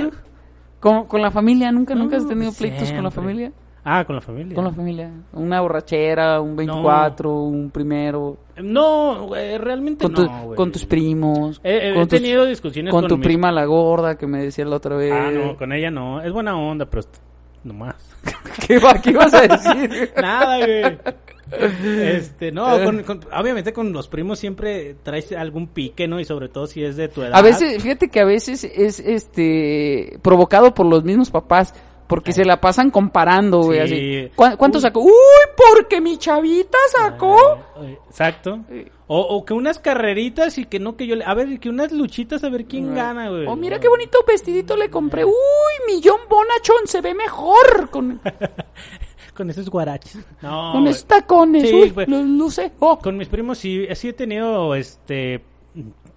[0.80, 1.70] ¿Con, con la familia?
[1.72, 3.52] ¿Nunca, nunca has No, tenido pleitos con la familia?
[3.84, 4.54] Ah, con la familia.
[4.54, 5.10] Con la familia.
[5.32, 8.36] Una borrachera, un 24, un primero.
[8.62, 11.60] No, güey, realmente Con, no, tu- con tus primos.
[11.62, 14.42] He, he con tus- tenido discusiones con con, tu mis- prima la gorda que me
[14.42, 15.12] decía la otra vez.
[15.12, 16.20] Ah, no, con ella no.
[16.22, 17.02] Es buena onda, pero
[17.68, 17.94] nomás.
[18.66, 20.12] ¿Qué, ¿Qué ibas a decir?
[20.20, 20.98] Nada, güey.
[21.50, 26.20] Este, no, con- con- obviamente con los primos siempre traes algún pique, ¿no?
[26.20, 27.34] Y sobre todo si es de tu edad.
[27.34, 31.74] A veces, fíjate que a veces es este provocado por los mismos papás.
[32.09, 33.94] Porque se la pasan comparando, güey, Sí.
[34.26, 34.32] así.
[34.34, 34.82] ¿Cu- ¿Cuánto Uy.
[34.82, 35.00] sacó?
[35.02, 35.12] Uy,
[35.56, 37.36] porque mi chavita sacó.
[37.82, 38.61] Eh, Exacto.
[39.06, 41.24] O, o que unas carreritas y que no que yo le...
[41.24, 43.46] A ver, que unas luchitas a ver quién gana, güey.
[43.46, 45.24] Oh, mira qué bonito vestidito le compré.
[45.24, 45.32] Uy,
[45.86, 48.20] millón bonachón, se ve mejor con,
[49.34, 50.18] Con esos guaraches.
[50.42, 51.68] No, con esos tacones.
[51.68, 52.72] Sí, Uy, los luce.
[52.80, 55.42] Oh, Con mis primos sí, sí he tenido, este,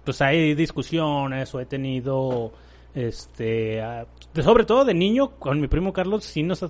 [0.04, 2.52] pues hay discusiones o he tenido,
[2.94, 4.06] este, ah,
[4.42, 6.64] sobre todo de niño, con mi primo Carlos sí nos,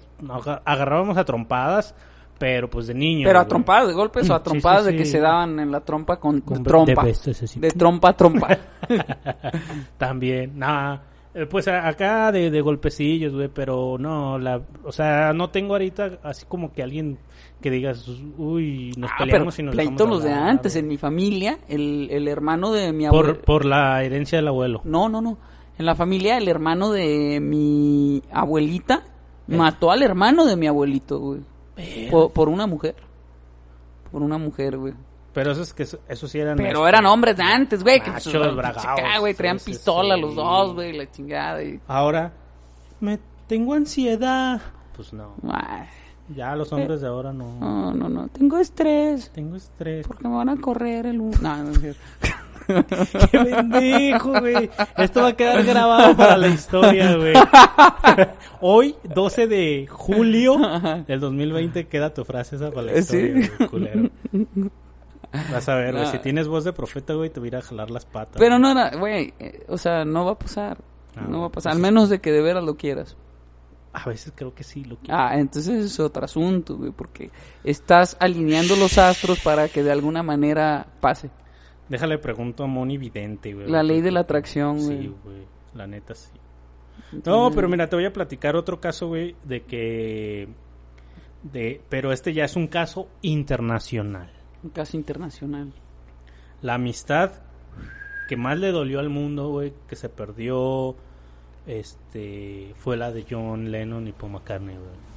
[0.65, 1.95] agarrábamos a trompadas,
[2.39, 3.27] pero pues de niño.
[3.27, 3.49] pero a güey.
[3.51, 6.19] trompadas de golpes o a Sí, trompadas sí, de que se daban en la trompa
[6.19, 7.05] con, trompa.
[7.05, 8.59] de trompa a trompa.
[9.99, 11.03] También, nada.
[11.35, 16.19] eh, Pues acá de, de golpecillos, güey, pero no, la, o sea, no tengo ahorita
[16.23, 17.19] así como que alguien
[17.61, 18.09] que digas,
[18.39, 20.75] uy, nos Ah, pero peleamos y nos pleitos los de antes.
[20.75, 23.35] En mi familia, el, el hermano de mi abuelo.
[23.35, 24.81] por, por la herencia del abuelo.
[24.85, 25.39] No, no, no.
[25.83, 29.03] En la familia, el hermano de mi abuelita
[29.49, 31.41] mató al hermano de mi abuelito, güey.
[32.09, 32.95] Por, por una mujer.
[34.13, 34.95] Por una mujer, güey.
[35.35, 36.57] Pero eso es que eso, eso sí eran.
[36.57, 38.01] Pero este, eran hombres de antes, güey.
[38.01, 40.21] Que Machos, pues, bragaos, acá, güey, traían sí, pistola sí.
[40.21, 41.61] los dos, güey, la chingada.
[41.65, 41.81] Y...
[41.89, 42.33] Ahora,
[43.01, 43.19] me
[43.49, 44.61] tengo ansiedad.
[44.95, 45.35] Pues no.
[45.53, 45.89] Ay,
[46.29, 47.57] Ya los hombres de ahora no.
[47.59, 48.29] no, no, no.
[48.29, 49.33] Tengo estrés.
[49.35, 50.07] Tengo estrés.
[50.07, 51.21] Porque me van a correr el...
[51.21, 52.01] un- No, no cierto.
[53.31, 54.71] ¡Qué pendejo, güey!
[54.97, 57.35] Esto va a quedar grabado para la historia, güey.
[58.61, 60.57] Hoy, 12 de julio
[61.07, 63.17] del 2020, queda tu frase esa para la Sí.
[63.17, 64.11] historia, güey, culero.
[65.51, 66.05] Vas a ver, güey.
[66.05, 66.11] No.
[66.11, 68.37] Si tienes voz de profeta, güey, te voy a ir a jalar las patas.
[68.39, 68.61] Pero güey.
[68.61, 70.79] no era, güey, eh, o sea, no va a pasar.
[71.17, 73.17] Ah, no va a pasar, pues- al menos de que de veras lo quieras.
[73.95, 75.15] A veces creo que sí lo quiero.
[75.19, 77.31] Ah, entonces es otro asunto, güey, porque
[77.63, 81.31] estás alineando los astros para que de alguna manera pase.
[81.93, 83.69] Déjale pregunto a Moni Vidente, güey.
[83.69, 85.03] La ley de la atracción, güey.
[85.03, 85.47] Sí, güey.
[85.75, 86.31] La neta sí.
[87.27, 90.49] No, pero mira, te voy a platicar otro caso, güey, de que...
[91.43, 94.33] De, pero este ya es un caso internacional.
[94.63, 95.71] Un caso internacional.
[96.63, 97.43] La amistad
[98.27, 100.97] que más le dolió al mundo, güey, que se perdió,
[101.67, 105.12] este, fue la de John Lennon y Paul McCartney, güey.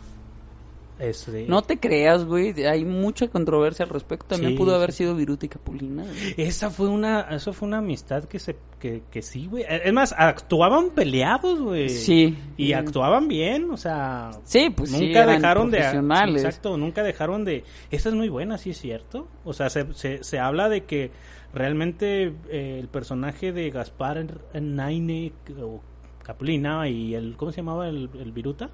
[0.98, 4.28] Este, No te creas, güey, hay mucha controversia al respecto.
[4.28, 5.00] También Sí, pudo haber sí.
[5.00, 6.04] sido Viruta y Capulina.
[6.04, 6.34] güey.
[6.38, 9.66] Esa fue una, eso fue una amistad que se, que, que sí, güey.
[9.68, 11.90] Es más, actuaban peleados, güey.
[11.90, 12.38] Sí.
[12.56, 14.32] Y actuaban bien, o sea.
[14.46, 15.80] Sí, pues sí, nunca eran dejaron de.
[15.80, 17.64] exacto, nunca dejaron de.
[17.92, 19.28] Esta es muy buena, sí es cierto.
[19.44, 21.12] O sea, se, se, se habla de que
[21.54, 25.82] realmente eh, el personaje de Gaspar Naine o
[26.24, 27.36] Capulina y el.
[27.36, 28.70] ¿Cómo se llamaba el, el Viruta?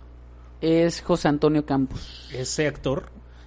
[0.61, 2.29] Es José Antonio Campos.
[2.33, 3.05] Ese actor.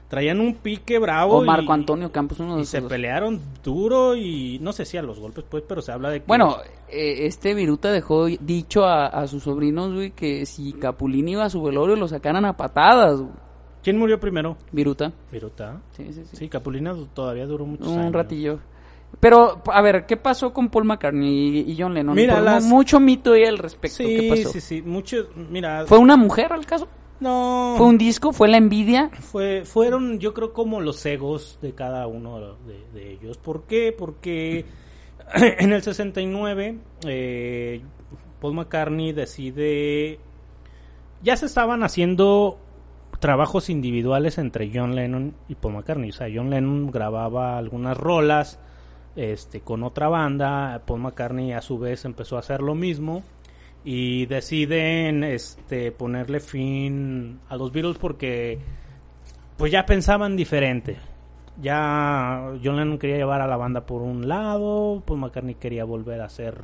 [0.09, 1.39] Traían un pique bravo.
[1.39, 2.89] O Marco y- Antonio Campos, uno de Y se dos.
[2.91, 6.27] pelearon duro y no sé si a los golpes, pues, pero se habla de que.
[6.27, 6.57] Bueno,
[6.89, 11.51] eh, este Viruta dejó dicho a, a sus sobrinos, güey, que si Capulina iba a
[11.51, 13.33] su velorio lo sacaran a patadas, güey.
[13.83, 14.57] ¿Quién murió primero?
[14.73, 15.13] Viruta.
[15.33, 15.81] Viruta.
[15.91, 16.37] Sí, sí, sí.
[16.37, 18.13] Sí, Capulina todavía duró muchos Un años.
[18.13, 18.59] ratillo.
[19.21, 22.15] Pero, a ver, ¿qué pasó con Paul McCartney y y John Lennon?
[22.17, 23.99] Mira, las- Mucho mito ahí al respecto.
[23.99, 24.53] ¿Qué Sí, pasó?
[24.53, 24.83] sí, sí.
[24.83, 25.17] Mucho,
[25.51, 25.87] mira.
[25.87, 26.89] ¿Fue una mujer al caso?
[27.21, 27.75] No.
[27.77, 28.33] ¿Fue un disco?
[28.33, 29.11] ¿Fue la envidia?
[29.21, 33.39] Fue, fueron, yo creo, como los egos de cada uno de, de ellos.
[33.39, 33.95] ¿Por qué?
[33.97, 34.65] Porque
[35.35, 37.81] en el 69, eh,
[38.41, 40.19] Paul McCartney decide.
[41.23, 42.59] Ya se estaban haciendo
[43.19, 46.11] trabajos individuales entre John Lennon y Paul McCartney.
[46.11, 48.59] O sea, John Lennon grababa algunas rolas
[49.17, 50.83] este, con otra banda.
[50.85, 53.23] Paul McCartney, a su vez, empezó a hacer lo mismo
[53.85, 58.59] y deciden este ponerle fin a los Beatles porque
[59.57, 60.97] pues ya pensaban diferente.
[61.61, 66.21] Ya John Lennon quería llevar a la banda por un lado, Paul McCartney quería volver
[66.21, 66.63] a hacer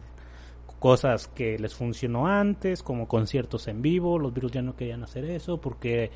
[0.81, 5.27] cosas que les funcionó antes, como conciertos en vivo, los Beatles ya no querían hacer
[5.27, 6.11] eso porque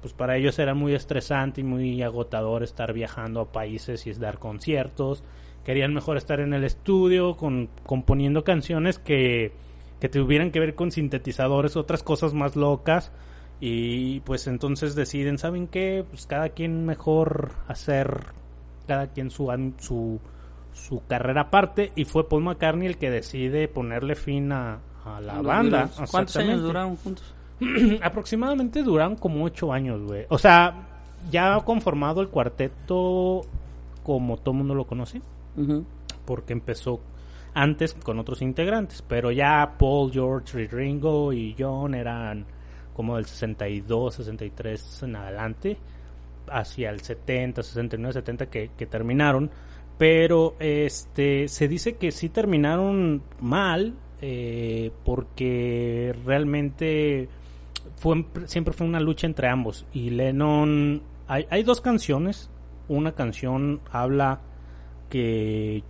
[0.00, 4.38] pues para ellos era muy estresante y muy agotador estar viajando a países y dar
[4.38, 5.24] conciertos.
[5.64, 9.52] Querían mejor estar en el estudio con componiendo canciones que
[10.04, 13.10] que tuvieran que ver con sintetizadores, otras cosas más locas.
[13.58, 16.04] Y pues entonces deciden, ¿saben qué?
[16.06, 18.26] Pues cada quien mejor hacer,
[18.86, 20.20] cada quien su, su,
[20.74, 21.90] su carrera aparte.
[21.96, 24.80] Y fue Paul McCartney el que decide ponerle fin a,
[25.22, 25.88] la banda.
[26.10, 27.34] ¿Cuántos años duraron juntos?
[28.02, 30.26] Aproximadamente duraron como ocho años, güey.
[30.28, 30.86] O sea,
[31.30, 33.40] ya conformado el cuarteto
[34.02, 35.22] como todo mundo lo conoce.
[36.26, 37.00] Porque empezó
[37.54, 42.44] antes con otros integrantes, pero ya Paul, George, Ringo y John eran
[42.94, 45.76] como del 62, 63 en adelante,
[46.48, 49.50] hacia el 70, 69, 70 que, que terminaron,
[49.96, 57.28] pero este se dice que sí terminaron mal eh, porque realmente
[57.96, 59.86] fue siempre fue una lucha entre ambos.
[59.92, 62.50] Y Lennon hay, hay dos canciones.
[62.88, 64.40] Una canción habla
[65.10, 65.82] que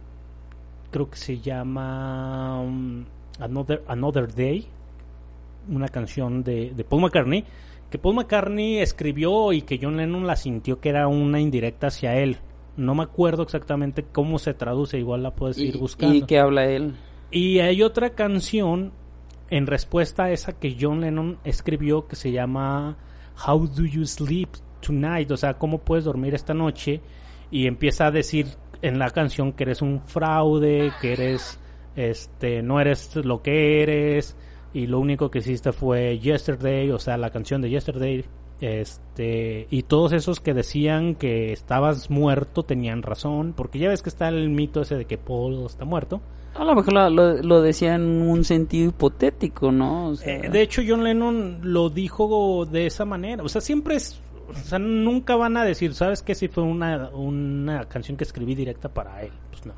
[0.95, 3.05] creo que se llama um,
[3.41, 4.65] Another, Another Day,
[5.69, 7.45] una canción de, de, Paul McCartney,
[7.91, 12.15] que Paul McCartney escribió y que John Lennon la sintió que era una indirecta hacia
[12.15, 12.39] él.
[12.77, 16.15] No me acuerdo exactamente cómo se traduce, igual la puedes ir buscando.
[16.15, 16.95] ¿Y qué habla él?
[17.33, 18.93] Y hay otra canción
[19.51, 22.97] en respuesta a esa que John Lennon escribió que se llama
[23.45, 25.29] How Do You Sleep Tonight?
[25.33, 27.01] O sea, ¿cómo puedes dormir esta noche?
[27.51, 28.47] Y empieza a decir
[28.85, 31.59] en la canción que eres un fraude, que eres,
[31.97, 34.37] este, no eres lo que eres
[34.75, 38.25] y lo único que hiciste fue Yesterday, o sea, la canción de Yesterday,
[38.61, 44.11] este, y todos esos que decían que estabas muerto tenían razón, porque ya ves que
[44.11, 46.21] está el mito ese de que Paul está muerto.
[46.55, 50.13] A lo mejor lo, lo, decía en un sentido hipotético, ¿no?
[50.25, 53.43] Eh, de hecho, John Lennon lo dijo de esa manera.
[53.43, 56.35] O sea, siempre es o sea, nunca van a decir, ¿sabes qué?
[56.35, 59.33] Si fue una, una canción que escribí directa para él.
[59.51, 59.75] Pues no.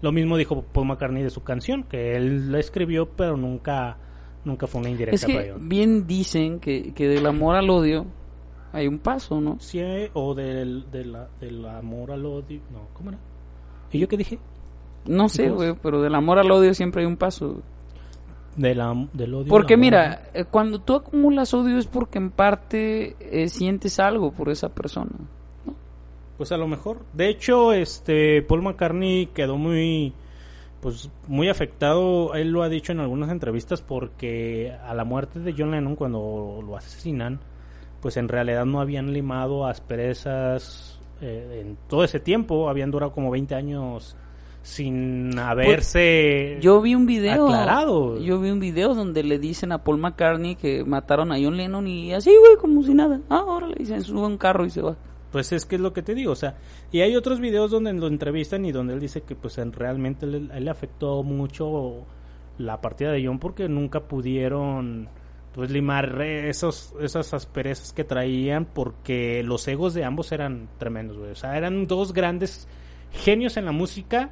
[0.00, 3.96] Lo mismo dijo Paul McCartney de su canción, que él la escribió, pero nunca,
[4.44, 8.06] nunca fue una indirecta es que Bien dicen que, que del amor al odio
[8.72, 9.58] hay un paso, ¿no?
[9.60, 9.80] Sí,
[10.12, 12.60] o del, del amor al odio.
[12.70, 13.18] No, ¿cómo era?
[13.90, 14.38] ¿Y yo qué dije?
[15.06, 17.62] No sé, güey, pero del amor al odio siempre hay un paso
[18.58, 18.80] del
[19.34, 19.46] odio.
[19.48, 24.50] Porque mira, eh, cuando tú acumulas odio es porque en parte eh, sientes algo por
[24.50, 25.12] esa persona.
[26.36, 27.04] Pues a lo mejor.
[27.12, 30.12] De hecho, este Paul McCartney quedó muy
[30.80, 35.52] pues muy afectado, él lo ha dicho en algunas entrevistas porque a la muerte de
[35.56, 37.40] John Lennon cuando lo asesinan,
[38.00, 43.30] pues en realidad no habían limado asperezas eh, en todo ese tiempo, habían durado como
[43.32, 44.16] 20 años
[44.68, 48.20] sin pues, haberse yo vi un video aclarado.
[48.20, 51.86] Yo vi un video donde le dicen a Paul McCartney que mataron a John Lennon
[51.86, 53.20] y así, güey, como si nada.
[53.30, 54.94] Ah, ahora le dicen, sube un carro y se va.
[55.32, 56.56] Pues es que es lo que te digo, o sea,
[56.92, 60.40] y hay otros videos donde lo entrevistan y donde él dice que pues realmente le,
[60.40, 62.04] le afectó mucho
[62.58, 65.08] la partida de John porque nunca pudieron
[65.54, 71.30] pues limar esos esas asperezas que traían porque los egos de ambos eran tremendos, güey.
[71.30, 72.68] O sea, eran dos grandes
[73.12, 74.30] genios en la música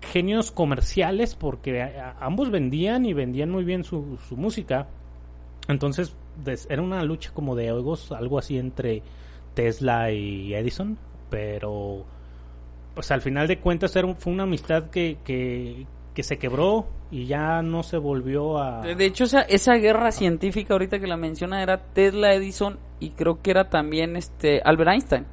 [0.00, 4.88] genios comerciales porque ambos vendían y vendían muy bien su, su música.
[5.68, 6.14] Entonces
[6.68, 9.02] era una lucha como de egos, algo así entre
[9.54, 10.98] Tesla y Edison,
[11.28, 12.04] pero
[12.94, 17.26] pues al final de cuentas era, fue una amistad que, que, que, se quebró y
[17.26, 18.80] ya no se volvió a...
[18.80, 23.42] De hecho, esa, esa guerra científica ahorita que la menciona era Tesla, Edison y creo
[23.42, 25.26] que era también este Albert Einstein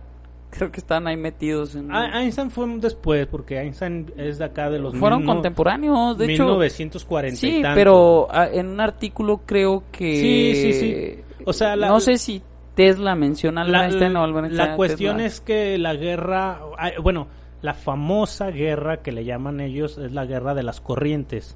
[0.58, 1.76] creo que están ahí metidos.
[1.76, 1.94] En...
[1.94, 4.96] Ah, Einstein fue después, porque Einstein es de acá de los...
[4.96, 7.40] Fueron contemporáneos, de 1940 hecho...
[7.40, 10.16] Sí, pero ah, en un artículo creo que...
[10.16, 11.44] Sí, sí, sí.
[11.46, 12.42] O sea, no sé si
[12.76, 16.60] Tesla menciona la, Einstein o La cuestión es que la guerra...
[17.02, 17.28] Bueno,
[17.62, 21.56] la famosa guerra que le llaman ellos es la guerra de las corrientes.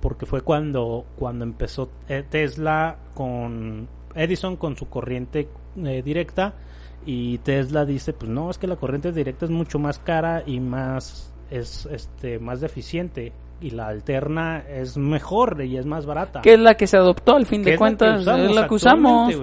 [0.00, 6.54] Porque fue cuando, cuando empezó eh, Tesla con Edison con su corriente eh, directa
[7.06, 10.60] y Tesla dice, pues no, es que la corriente directa es mucho más cara y
[10.60, 16.40] más es este más deficiente y la alterna es mejor y es más barata.
[16.40, 18.54] Que es la que se adoptó al fin de es la que cuentas, usamos es
[18.54, 19.34] la que usamos.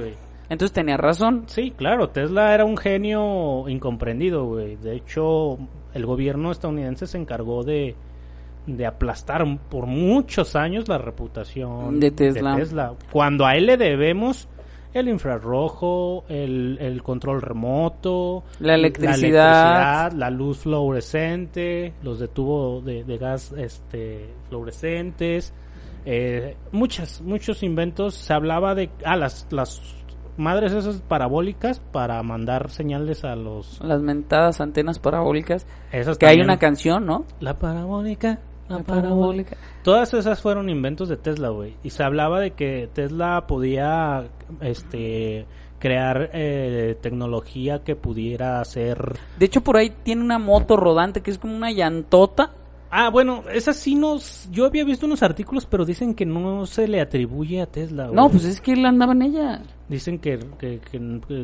[0.49, 1.43] Entonces tenía razón.
[1.47, 4.75] Sí, claro, Tesla era un genio incomprendido, güey.
[4.75, 5.57] De hecho,
[5.93, 7.95] el gobierno estadounidense se encargó de,
[8.67, 12.93] de aplastar por muchos años la reputación De Tesla.
[13.11, 14.49] Cuando a él le debemos
[14.93, 19.15] el infrarrojo, el, el control remoto, La electricidad.
[19.19, 25.53] electricidad, la luz fluorescente, los de tubo de, de gas este, fluorescentes,
[26.05, 28.15] eh, muchas, muchos inventos.
[28.15, 29.81] Se hablaba de ah, las, las
[30.37, 33.79] madres esas parabólicas para mandar señales a los...
[33.81, 35.67] Las mentadas antenas parabólicas.
[35.91, 37.25] Esas Que hay una canción, ¿no?
[37.39, 38.39] La parabólica.
[38.71, 39.57] La parabólica.
[39.83, 41.75] Todas esas fueron inventos de Tesla, güey.
[41.83, 44.23] Y se hablaba de que Tesla podía,
[44.61, 45.45] este,
[45.79, 49.17] crear eh, tecnología que pudiera hacer...
[49.37, 52.51] De hecho, por ahí tiene una moto rodante que es como una llantota.
[52.89, 54.47] Ah, bueno, esas sí nos...
[54.51, 58.15] Yo había visto unos artículos, pero dicen que no se le atribuye a Tesla, güey.
[58.15, 59.61] No, pues es que él andaba en ella.
[59.91, 60.79] Dicen que, que,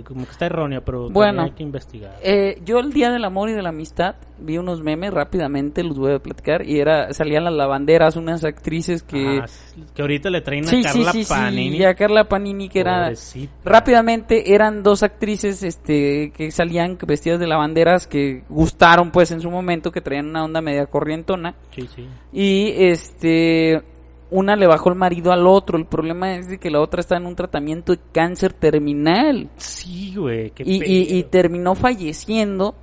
[0.05, 1.41] como que está errónea, pero Bueno.
[1.43, 2.15] hay que investigar.
[2.23, 5.99] Eh, yo el día del amor y de la amistad vi unos memes rápidamente, los
[5.99, 9.45] voy a platicar y era salían las lavanderas, unas actrices que Ah,
[9.93, 11.75] que ahorita le traen a sí, Carla sí, sí, Panini.
[11.77, 13.51] y a Carla Panini que era Pobrecita.
[13.65, 19.51] rápidamente eran dos actrices este que salían vestidas de lavanderas que gustaron pues en su
[19.51, 22.07] momento que traían una onda media corrientona Sí, sí.
[22.31, 23.81] y este
[24.29, 27.15] una le bajó el marido al otro, el problema es de que la otra está
[27.17, 30.51] en un tratamiento de cáncer terminal Sí, güey.
[30.51, 31.29] qué y, y, y pedo.
[31.31, 32.75] terminó falleciendo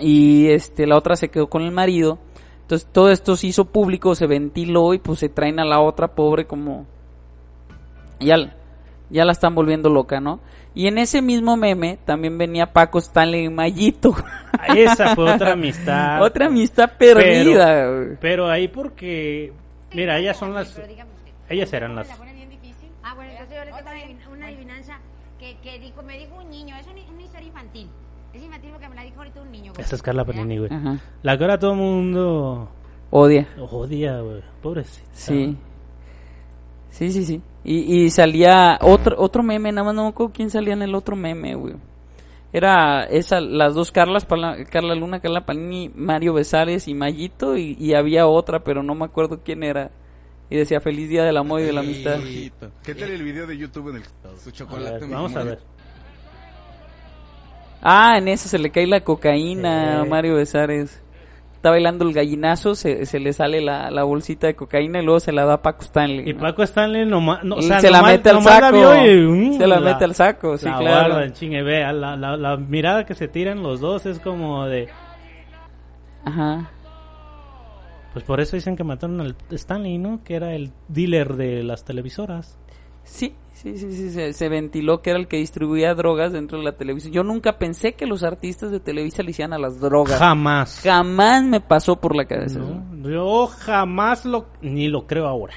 [0.00, 2.18] y este la otra se quedó con el marido
[2.62, 6.08] entonces todo esto se hizo público se ventiló y pues se traen a la otra
[6.14, 6.86] pobre como
[8.20, 8.56] ya
[9.10, 10.40] ya la están volviendo loca no
[10.74, 14.14] y en ese mismo meme también venía Paco Stanley y Mayito
[14.74, 16.22] Esa fue otra amistad.
[16.24, 18.16] otra amistad perdida güey.
[18.18, 19.52] Pero ahí porque...
[19.94, 20.80] Mira, ellas son las...
[21.48, 22.08] Ellas eran las...
[22.10, 24.98] Ah, bueno, entonces yo les tengo una, adivin- una adivinanza
[25.38, 27.90] que, que dijo, me dijo un niño, es una, una historia infantil.
[28.32, 29.72] Es infantil porque me la dijo ahorita un niño.
[29.72, 29.84] güey.
[29.84, 30.72] Esa es Carla Panini, güey.
[30.72, 30.98] Ajá.
[31.22, 32.68] La que ahora todo el mundo
[33.10, 34.42] odia odia, güey.
[34.62, 35.08] Pobrecita.
[35.12, 35.56] Sí.
[36.90, 37.42] Sí, sí, sí.
[37.64, 40.94] Y, y salía otro otro meme, nada más no me acuerdo quién salía en el
[40.94, 41.74] otro meme, güey.
[42.52, 47.76] Era esa, las dos Carlas, Pala- Carla Luna, Carla Panini, Mario Besares y Mayito, y,
[47.80, 49.90] y había otra, pero no me acuerdo quién era.
[50.50, 52.18] Y decía feliz día del amor y de la amistad.
[52.82, 54.02] ¿Qué tal el video de YouTube en el
[54.38, 54.98] su A chocolate?
[54.98, 55.58] ver, mi vamos a ver.
[57.80, 60.04] Ah, en esa se le cae la cocaína a.
[60.04, 61.01] Mario Besares.
[61.62, 65.20] Está bailando el gallinazo, se, se le sale la, la bolsita de cocaína y luego
[65.20, 66.30] se la da a Paco Stanley.
[66.30, 66.34] Y.
[66.34, 67.44] Paco Stanley nomás...
[67.44, 68.96] No, o Y sea, se la mete al saco.
[68.96, 71.14] y, mm, se la, mete al saco, sí, la claro.
[71.14, 74.88] guarda, chingue, vea, la, la, la mirada que se tiran los dos es como de...
[76.24, 76.68] Ajá.
[78.12, 80.18] Pues por eso dicen que mataron al Stanley, ¿no?
[80.24, 82.58] Que era el dealer de las televisoras.
[83.04, 86.64] Sí, sí, sí, sí, se, se ventiló que era el que distribuía drogas dentro de
[86.64, 87.12] la televisión.
[87.12, 90.18] Yo nunca pensé que los artistas de Televisa le hicieran a las drogas.
[90.18, 90.80] Jamás.
[90.82, 92.58] Jamás me pasó por la cabeza.
[92.58, 94.46] No, yo jamás lo...
[94.60, 95.54] Ni lo creo ahora.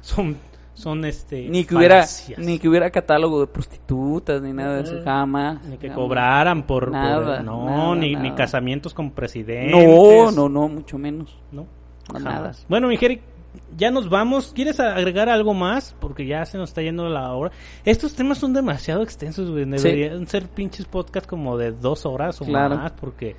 [0.00, 0.36] son...
[0.74, 1.48] Son este...
[1.48, 2.04] Ni que hubiera
[2.36, 5.64] ni que hubiera catálogo de prostitutas ni nada de eso, jamás.
[5.64, 5.96] Ni que jamás.
[6.04, 6.84] cobraran por...
[6.84, 8.22] por- Nada, no, nada, ni, nada.
[8.22, 9.72] ni casamientos con presidentes.
[9.72, 11.40] No, no, no, mucho menos.
[11.50, 11.68] No, No,
[12.12, 12.24] jamás.
[12.24, 12.52] nada.
[12.68, 13.22] Bueno, mi Jeri,
[13.76, 14.52] ya nos vamos.
[14.54, 15.94] ¿Quieres agregar algo más?
[16.00, 17.50] Porque ya se nos está yendo la hora.
[17.84, 19.64] Estos temas son demasiado extensos, güey.
[19.64, 22.76] Deberían ser pinches podcasts como de dos horas o Claro.
[22.76, 23.36] más, porque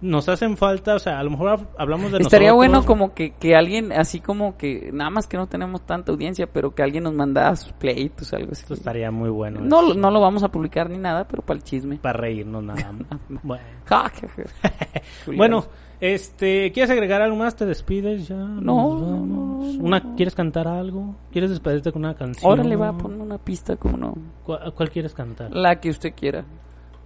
[0.00, 2.56] nos hacen falta, o sea, a lo mejor hab- hablamos de Estaría nosotros.
[2.56, 6.48] bueno como que, que alguien, así como que, nada más que no tenemos tanta audiencia,
[6.52, 8.62] pero que alguien nos mandara sus pleitos, algo así.
[8.62, 9.60] Esto estaría muy bueno.
[9.60, 11.98] No, eso, no lo vamos a publicar ni nada, pero para el chisme.
[11.98, 12.92] Para reírnos nada
[13.28, 13.42] más.
[13.44, 13.62] bueno.
[15.36, 15.64] Bueno,
[16.02, 17.54] este, ¿quieres agregar algo más?
[17.54, 18.34] ¿Te despides ya?
[18.36, 19.00] Nos No, vamos.
[19.02, 21.14] no, no, Una, ¿Quieres cantar algo?
[21.30, 22.50] ¿Quieres despedirte con una canción?
[22.52, 24.14] Órale, va a poner una pista, como no.
[24.44, 25.54] ¿Cuál, cuál quieres cantar?
[25.54, 26.44] La que usted quiera.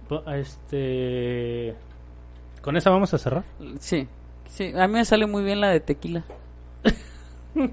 [0.09, 1.75] Po- Este.
[2.61, 3.43] ¿Con esa vamos a cerrar?
[3.79, 4.07] Sí,
[4.49, 6.23] sí, a mí me sale muy bien la de tequila.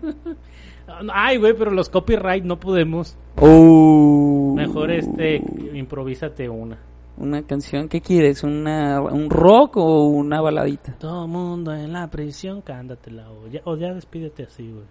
[1.12, 3.16] Ay, güey, pero los copyright no podemos.
[3.40, 4.52] Oh.
[4.54, 6.78] Mejor este, improvísate una.
[7.16, 8.42] Una canción, ¿qué quieres?
[8.42, 10.96] ¿Una, ¿Un rock o una baladita?
[10.98, 13.30] Todo mundo en la prisión, cántatela.
[13.30, 14.84] O ya, o ya despídete así, güey.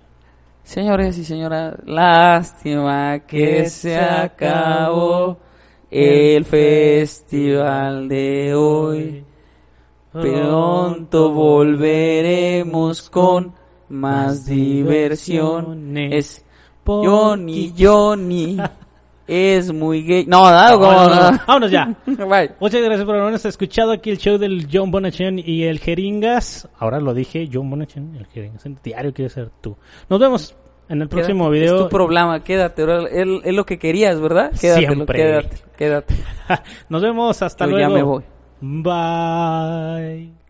[0.64, 5.38] Señores y señoras, lástima que se acabó
[5.92, 9.26] el festival de hoy.
[10.14, 13.54] Pronto volveremos con
[13.90, 16.46] más diversiones.
[16.86, 18.58] Johnny, Johnny.
[19.28, 20.26] es muy gay.
[20.28, 21.32] No, No, ¿cómo no, no, no?
[21.32, 21.40] no.
[21.48, 21.86] Vámonos ya.
[22.06, 22.52] Bye.
[22.60, 26.68] Muchas gracias por habernos escuchado aquí el show del John Bonachon y el Jeringas.
[26.80, 28.66] Ahora lo dije, John Bonachon, el Jeringas.
[28.66, 29.76] El diario quiere ser tú.
[30.10, 30.56] Nos vemos
[30.90, 31.76] en el próximo Quédate, video.
[31.78, 32.84] Es tu programa, quédate.
[33.44, 34.52] es lo que querías, ¿verdad?
[34.60, 35.18] Quédate, Siempre.
[35.20, 36.16] quédate, quédate.
[36.90, 37.90] Nos vemos hasta Yo luego.
[37.90, 38.24] ya me voy.
[38.62, 40.43] Bye.